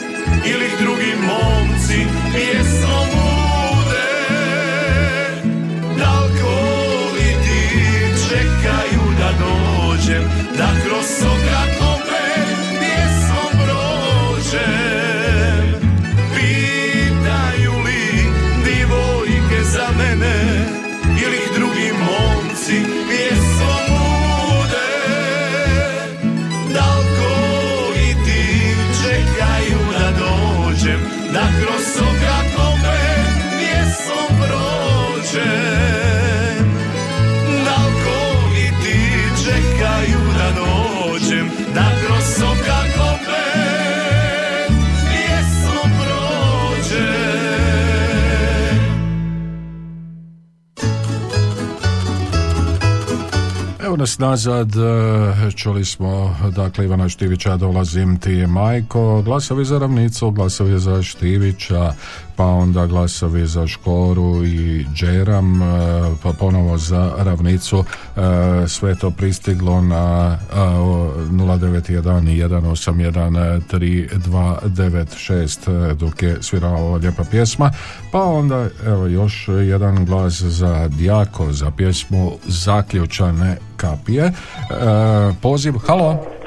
Ili 0.46 0.70
drugi 0.82 1.14
momci 1.28 2.06
pjesmom 2.34 3.08
bude? 3.12 4.12
Dalkoviti 5.98 7.62
čekaju 8.30 9.04
da 9.18 9.32
dođem 9.46 10.24
Da 10.58 10.81
nas 54.02 54.20
nazad, 54.20 54.70
e, 54.76 55.52
čuli 55.52 55.86
smo, 55.86 56.36
dakle, 56.56 56.86
Ivana 56.86 57.10
Štivića, 57.10 57.58
dolazim 57.58 58.18
ti 58.18 58.32
je 58.32 58.48
majko, 58.48 59.22
glasovi 59.22 59.66
za 59.66 59.80
ravnicu, 59.80 60.32
glasovi 60.32 60.80
za 60.80 61.04
Štivića, 61.04 61.94
pa 62.42 62.48
onda 62.48 62.86
glasovi 62.86 63.48
za 63.48 63.68
Škoru 63.68 64.46
i 64.46 64.86
Džeram, 64.94 65.62
e, 65.62 65.66
pa 66.24 66.34
ponovo 66.34 66.78
za 66.78 67.14
ravnicu, 67.18 67.84
e, 67.84 67.88
sve 68.68 68.96
to 68.96 69.12
pristiglo 69.12 69.82
na 69.82 70.38
e, 70.54 70.60
o, 70.60 71.14
091 71.32 72.42
181 74.16 75.94
dok 75.94 76.24
je 76.24 76.38
svirala 76.42 76.78
ova 76.78 76.98
lijepa 76.98 77.24
pjesma, 77.32 77.72
pa 78.12 78.24
onda 78.24 78.68
evo 78.86 79.08
još 79.08 79.48
jedan 79.48 80.06
glas 80.06 80.42
za 80.42 80.88
Djako, 80.88 81.54
za 81.54 81.72
pjesmu 81.72 82.32
Zaključane 82.48 83.58
kapije. 83.78 84.24
E, 84.24 84.34
poziv, 85.42 85.74
halo? 85.88 86.41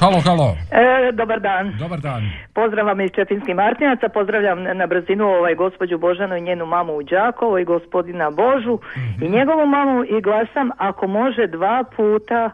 Halo, 0.00 0.20
halo. 0.20 0.56
E, 0.70 1.12
dobar 1.12 1.40
dan. 1.40 1.76
Dobar 1.78 2.00
dan. 2.00 2.22
Pozdrav 2.54 2.86
vam 2.86 3.00
iz 3.00 3.10
Čepinskih 3.16 3.54
Martinaca, 3.54 4.08
pozdravljam 4.08 4.62
na 4.62 4.86
brzinu 4.86 5.24
ovaj 5.28 5.54
gospođu 5.54 5.98
Božanu 5.98 6.36
i 6.36 6.40
njenu 6.40 6.66
mamu 6.66 6.92
u 6.92 7.02
Đakovo 7.02 7.58
i 7.58 7.64
gospodina 7.64 8.30
Božu 8.30 8.78
i 9.22 9.28
njegovu 9.28 9.66
mamu 9.66 10.04
i 10.04 10.20
glasam 10.20 10.70
ako 10.78 11.06
može 11.06 11.46
dva 11.46 11.84
puta 11.96 12.50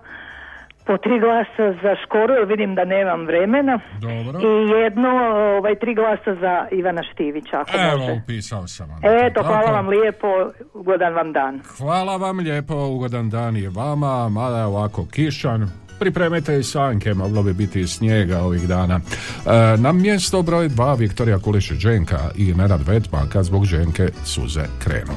po 0.87 0.99
tri 0.99 1.21
glasa 1.21 1.67
za 1.83 1.93
Škoru, 2.05 2.33
jer 2.35 2.45
vidim 2.45 2.75
da 2.75 2.85
nemam 2.85 3.27
vremena. 3.27 3.79
Dobro. 4.01 4.41
I 4.41 4.71
jedno, 4.71 5.09
ovaj, 5.57 5.75
tri 5.75 5.95
glasa 5.95 6.35
za 6.41 6.67
Ivana 6.71 7.03
Štivića, 7.13 7.61
ako 7.61 7.71
Evo, 7.93 7.99
može. 7.99 8.21
upisao 8.23 8.67
sam 8.67 8.89
vam. 8.91 8.99
Eto, 9.27 9.43
hvala 9.43 9.63
Tako. 9.63 9.73
vam 9.73 9.89
lijepo, 9.89 10.29
ugodan 10.75 11.15
vam 11.15 11.33
dan. 11.33 11.61
Hvala 11.79 12.17
vam 12.17 12.39
lijepo, 12.39 12.75
ugodan 12.87 13.31
dan 13.31 13.57
je 13.57 13.71
vama, 13.71 14.29
mada 14.29 14.59
je 14.59 14.65
ovako 14.65 15.07
kišan. 15.13 15.86
Pripremite 15.99 16.59
i 16.59 16.63
sanke, 16.63 17.15
moglo 17.15 17.43
bi 17.43 17.53
biti 17.53 17.87
snijega 17.87 18.41
ovih 18.41 18.69
dana. 18.69 19.01
E, 19.47 19.77
na 19.77 19.93
mjesto 19.93 20.43
broj 20.43 20.69
dva 20.69 20.95
Viktorija 20.95 21.39
Kulišić 21.39 21.79
Dženka 21.79 22.31
i 22.35 22.55
Nenad 22.55 22.89
Vetma, 22.89 23.27
kad 23.33 23.45
zbog 23.45 23.67
Dženke 23.67 24.09
suze 24.25 24.65
krenu. 24.79 25.13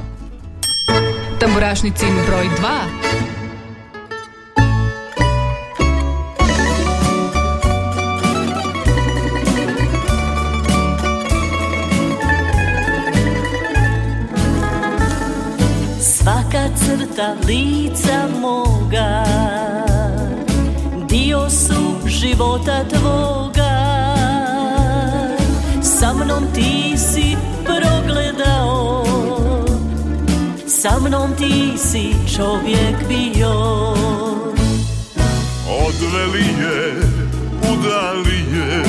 Tamburašnicin 1.39 2.13
broj 2.27 2.45
2. 2.61 3.19
Svaka 16.01 16.69
crta 16.75 17.35
lica 17.47 18.27
moga 18.41 19.23
su 21.49 22.07
života 22.07 22.83
tvoga. 22.89 23.75
Sa 25.81 26.13
mnom 26.13 26.47
ti 26.53 26.97
si 26.97 27.37
progledao. 27.65 29.05
Sa 30.67 30.99
mnom 30.99 31.33
ti 31.35 31.73
si 31.77 32.15
čovjek 32.35 33.07
bio. 33.07 33.53
Odveli 35.67 36.45
je, 36.61 36.93
udali 37.71 38.39
je. 38.53 38.83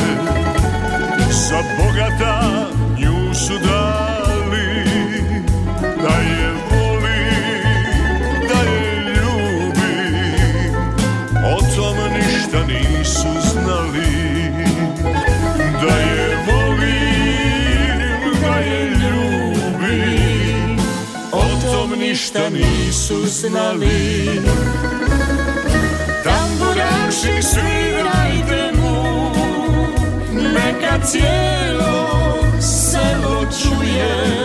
Za 1.30 1.62
bogata 1.78 2.66
nju 2.98 3.34
su 3.34 3.58
dali 3.58 4.09
nisu 12.70 13.28
znali 13.52 14.10
Da 15.80 15.94
je 15.96 16.36
volim, 16.46 18.00
da 18.42 18.54
je 18.58 18.90
ljubim. 18.90 20.30
Ništa 21.98 22.48
nisu 22.50 23.26
znali. 23.26 24.30
Tamburaši 26.24 27.42
svirajte 27.42 28.72
mu. 28.78 29.30
Neka 30.32 31.06
cijelo 31.06 32.08
selo 32.60 33.46
čuje 33.62 34.40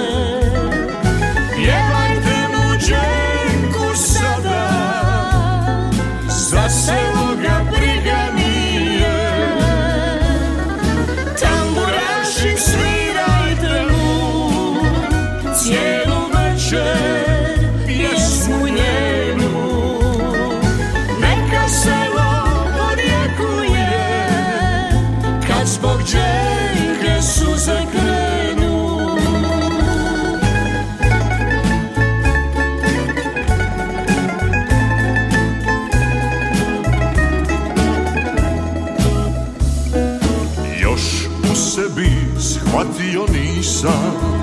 nisam 43.86 44.36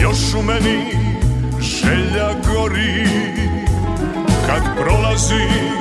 Još 0.00 0.34
u 0.34 0.42
meni 0.42 0.98
želja 1.60 2.28
gori. 2.52 3.06
Kad 4.46 4.62
prolazim 4.76 5.72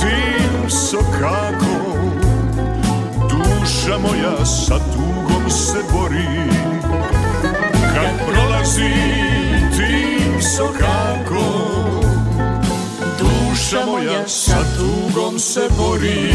tim 0.00 0.70
sokakom 0.70 2.10
Duša 3.30 3.98
moja 3.98 4.44
sa 4.44 4.78
tugom 4.78 5.50
se 5.50 5.78
bori. 5.92 6.50
Kad 7.94 8.26
prolazim 8.28 9.70
tim 9.76 10.42
sokakom 10.56 12.02
Duša 13.18 13.86
moja 13.86 14.28
sa 14.28 14.58
tugom 14.78 15.38
se 15.38 15.68
bori. 15.78 16.32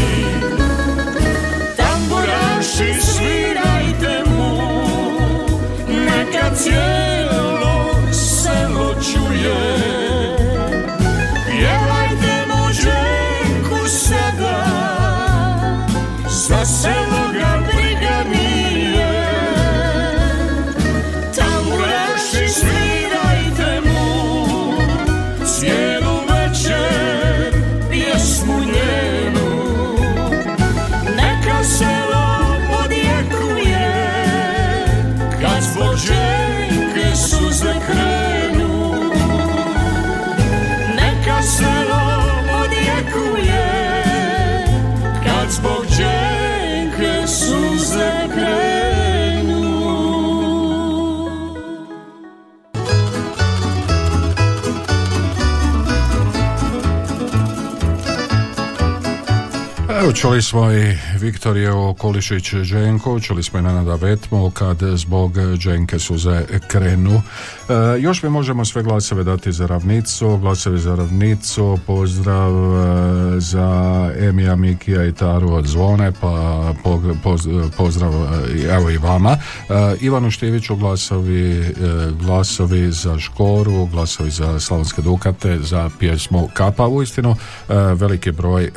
Tamburaši 1.76 3.00
svirajte 3.00 3.64
mu 3.64 3.73
Neka 6.34 6.50
cijelo 6.56 7.94
selo 8.12 8.94
čuje 8.94 10.03
Evo 60.04 60.12
čuli 60.12 60.42
smo 60.42 60.72
i 60.72 60.98
Viktorijevo 61.24 61.94
Kolišić 61.94 62.52
Đenko, 62.52 63.20
čuli 63.20 63.42
smo 63.42 63.58
i 63.58 63.62
Nenada 63.62 63.94
Vetmo 63.94 64.50
kad 64.50 64.78
zbog 64.94 65.32
Đenke 65.64 65.98
suze 65.98 66.42
krenu. 66.68 67.22
E, 67.68 68.00
još 68.00 68.22
mi 68.22 68.28
možemo 68.28 68.64
sve 68.64 68.82
glasove 68.82 69.24
dati 69.24 69.52
za 69.52 69.66
ravnicu, 69.66 70.36
glasovi 70.36 70.78
za 70.78 70.94
ravnicu, 70.94 71.78
pozdrav 71.86 72.52
e, 72.52 73.40
za 73.40 74.10
Emija, 74.18 74.56
Mikija 74.56 75.04
i 75.04 75.12
Taru 75.12 75.52
od 75.52 75.66
Zvone, 75.66 76.12
pa 76.20 76.74
po- 76.84 77.00
poz- 77.24 77.70
pozdrav 77.76 78.12
e, 78.12 78.62
evo 78.70 78.90
i 78.90 78.98
vama. 78.98 79.30
E, 79.30 79.74
Ivanu 80.00 80.30
Štiviću 80.30 80.76
glasovi, 80.76 81.60
e, 81.60 81.72
glasovi 82.20 82.92
za 82.92 83.18
Škoru, 83.18 83.86
glasovi 83.86 84.30
za 84.30 84.60
Slavonske 84.60 85.02
Dukate, 85.02 85.58
za 85.58 85.90
pjesmu 85.98 86.48
Kapa. 86.54 86.86
Uistinu 86.86 87.30
e, 87.30 87.74
veliki 87.74 88.30
broj 88.32 88.70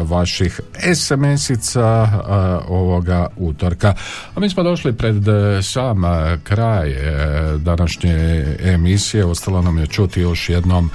vaših 0.00 0.60
SMS-ica 0.94 1.91
e, 1.92 2.32
ovoga 2.68 3.26
utorka. 3.36 3.94
A 4.34 4.40
mi 4.40 4.50
smo 4.50 4.62
došli 4.62 4.92
pred 4.92 5.28
e, 5.28 5.62
sam 5.62 6.04
e, 6.04 6.38
kraj 6.44 6.90
e, 6.90 7.58
današnje 7.58 8.44
emisije. 8.64 9.24
Ostalo 9.24 9.62
nam 9.62 9.78
je 9.78 9.86
čuti 9.86 10.20
još 10.20 10.48
jednom 10.48 10.90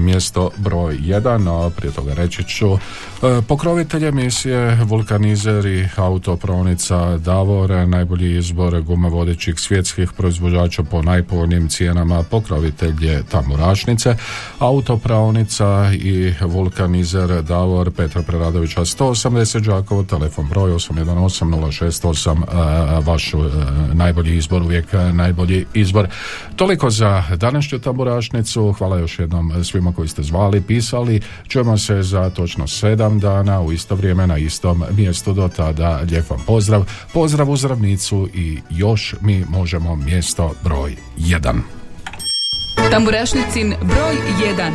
mjesto 0.00 0.50
broj 0.56 0.96
1, 0.98 1.66
a 1.66 1.70
prije 1.70 1.92
toga 1.92 2.14
reći 2.14 2.44
ću 2.44 2.78
pokrovitelj 3.48 4.06
emisije 4.06 4.78
Vulkanizer 4.84 5.66
i 5.66 5.88
autopravnica 5.96 7.18
Davor, 7.18 7.70
najbolji 7.70 8.38
izbor 8.38 8.80
gumovodećih 8.80 9.54
svjetskih 9.58 10.12
proizvođača 10.12 10.82
po 10.82 11.02
najpovoljnijim 11.02 11.68
cijenama, 11.68 12.22
pokrovitelj 12.22 13.06
je 13.06 13.22
Tamurašnice, 13.22 14.16
autopravnica 14.58 15.92
i 15.92 16.34
Vulkanizer 16.40 17.42
Davor 17.42 17.90
Petra 17.90 18.22
Preradovića 18.22 18.80
180 18.80 19.60
Đakovo, 19.60 20.02
telefon 20.02 20.35
broj 20.42 20.70
818 20.70 21.44
068 21.44 23.06
vaš 23.06 23.34
e, 23.34 23.36
najbolji 23.92 24.36
izbor, 24.36 24.62
uvijek 24.62 24.94
e, 24.94 25.12
najbolji 25.12 25.66
izbor. 25.74 26.08
Toliko 26.56 26.90
za 26.90 27.22
današnju 27.36 27.78
tamburašnicu, 27.78 28.72
hvala 28.72 28.98
još 28.98 29.18
jednom 29.18 29.64
svima 29.64 29.92
koji 29.92 30.08
ste 30.08 30.22
zvali, 30.22 30.60
pisali, 30.60 31.20
čujemo 31.48 31.78
se 31.78 32.02
za 32.02 32.30
točno 32.30 32.66
sedam 32.66 33.20
dana 33.20 33.60
u 33.60 33.72
isto 33.72 33.94
vrijeme 33.94 34.26
na 34.26 34.38
istom 34.38 34.84
mjestu 34.90 35.32
do 35.32 35.48
tada, 35.48 36.00
lijep 36.10 36.30
vam 36.30 36.42
pozdrav, 36.46 36.84
pozdrav 37.12 37.50
uz 37.50 37.64
ravnicu 37.64 38.28
i 38.34 38.58
još 38.70 39.14
mi 39.20 39.44
možemo 39.48 39.96
mjesto 39.96 40.52
broj 40.64 40.96
1. 41.18 41.60
Tamburašnicin 42.90 43.74
broj 43.82 44.16
1. 44.56 44.70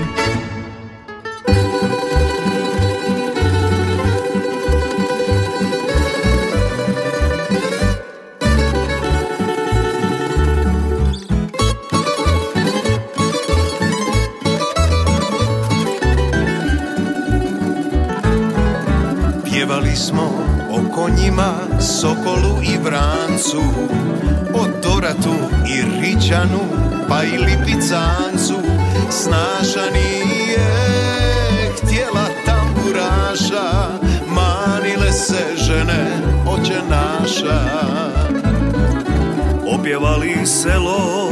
smo 20.02 20.32
o 20.72 20.96
konjima, 20.96 21.54
sokolu 21.80 22.62
i 22.64 22.78
vrancu, 22.78 23.62
o 24.54 24.66
doratu 24.84 25.36
i 25.68 26.02
ričanu, 26.02 26.60
pa 27.10 27.24
i 27.24 27.38
lipicancu. 27.38 28.56
Snaša 29.10 29.92
nije 29.94 30.68
htjela 31.78 32.26
tamburaša, 32.46 33.70
manile 34.28 35.12
se 35.12 35.46
žene 35.56 36.22
oče 36.48 36.82
naša. 36.90 37.62
Opjevali 39.80 40.46
selo 40.46 41.30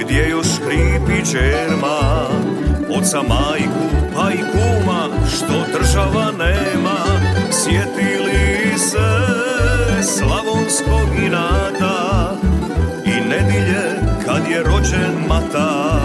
gdje 0.00 0.28
još 0.28 0.46
škripi 0.46 1.30
čerma 1.30 2.00
Oca 2.98 3.22
majku 3.22 3.90
pa 4.14 4.30
i 4.32 4.38
kuma 4.52 5.08
što 5.28 5.78
država 5.78 6.32
nema 6.38 6.69
Sjetili 7.64 8.78
se 8.78 9.08
slavonskog 10.02 11.08
inata 11.26 12.36
I 13.04 13.28
nedilje 13.28 13.82
kad 14.24 14.50
je 14.50 14.62
rođen 14.62 15.26
mata. 15.28 16.00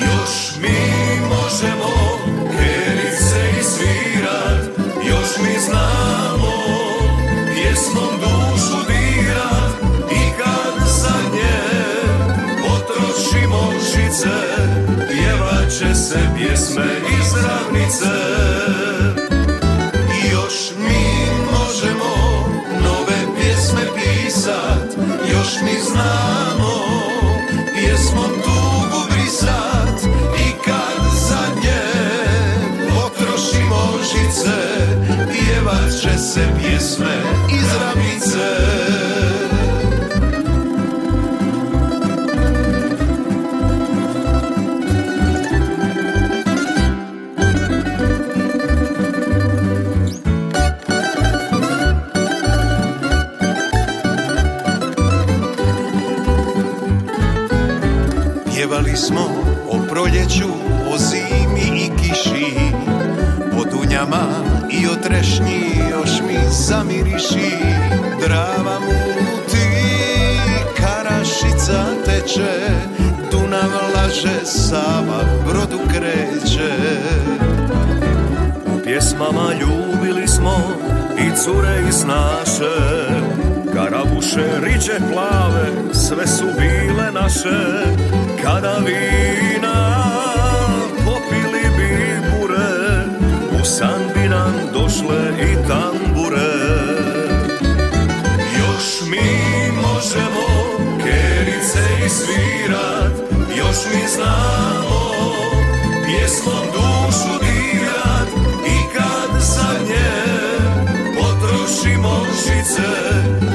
Još 0.00 0.56
mi 0.62 0.78
možemo 1.28 1.92
kerice 2.58 3.62
svirat 3.62 4.64
Još 5.08 5.38
mi 5.42 5.60
znamo 5.60 6.52
pjesmom 7.54 8.20
dušu 8.20 8.86
dirat 8.86 9.72
I 10.10 10.38
kad 10.38 10.88
za 10.88 11.14
nje 11.32 11.60
potrošimo 12.62 13.72
žice 13.94 14.54
pjesme 16.36 16.86
iz 17.20 17.32
ravnice 17.44 18.63
se 36.84 36.96
pjesme 36.96 37.14
iz 37.50 37.66
ravnice. 37.80 38.74
Pjevali 58.54 58.96
smo 58.96 59.20
o 59.70 59.78
proljeću, 59.88 60.48
o 60.94 60.98
zimi 60.98 61.84
i 61.84 61.90
kiši 61.98 62.54
O 63.58 63.64
dunjama 63.70 64.26
i 64.70 64.86
o 64.86 64.94
trešnji 65.02 65.64
još 65.90 66.10
mi 66.26 66.33
zamiriši 66.54 67.50
Drava 68.20 68.80
muti, 68.80 69.68
karašica 70.76 71.84
teče 72.04 72.70
Dunav 73.30 73.70
laže, 73.94 74.44
Sava 74.44 75.20
brodu 75.46 75.78
kreće. 75.88 76.72
U 78.66 78.84
pjesmama 78.84 79.50
ljubili 79.60 80.28
smo 80.28 80.58
i 81.18 81.36
cure 81.44 81.82
iz 81.88 82.04
naše 82.04 82.74
Karabuše, 83.74 84.46
riđe 84.62 84.98
plave, 85.12 85.92
sve 85.92 86.26
su 86.26 86.44
bile 86.58 87.12
naše. 87.12 87.84
Kada 88.42 88.76
vina 88.78 90.04
popili 91.04 91.76
bi 91.76 92.18
bure 92.30 93.04
U 93.60 93.64
san 93.64 94.00
bi 94.14 94.28
nam 94.28 94.54
došle 94.72 95.18
i 95.40 95.68
tambure 95.68 96.03
svirat 102.14 103.12
Još 103.56 103.76
mi 103.94 104.08
znamo 104.08 105.00
pjesmom 106.06 106.66
dušu 106.72 107.38
dirat 107.44 108.28
I 108.66 108.94
kad 108.94 109.42
za 109.42 109.78
nje 109.88 110.12
potrošimo 111.20 112.26
žice 112.36 112.88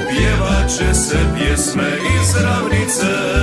Pjevat 0.10 0.70
će 0.78 0.94
se 0.94 1.18
pjesme 1.38 1.98
iz 2.22 2.36
ravnice 2.44 3.40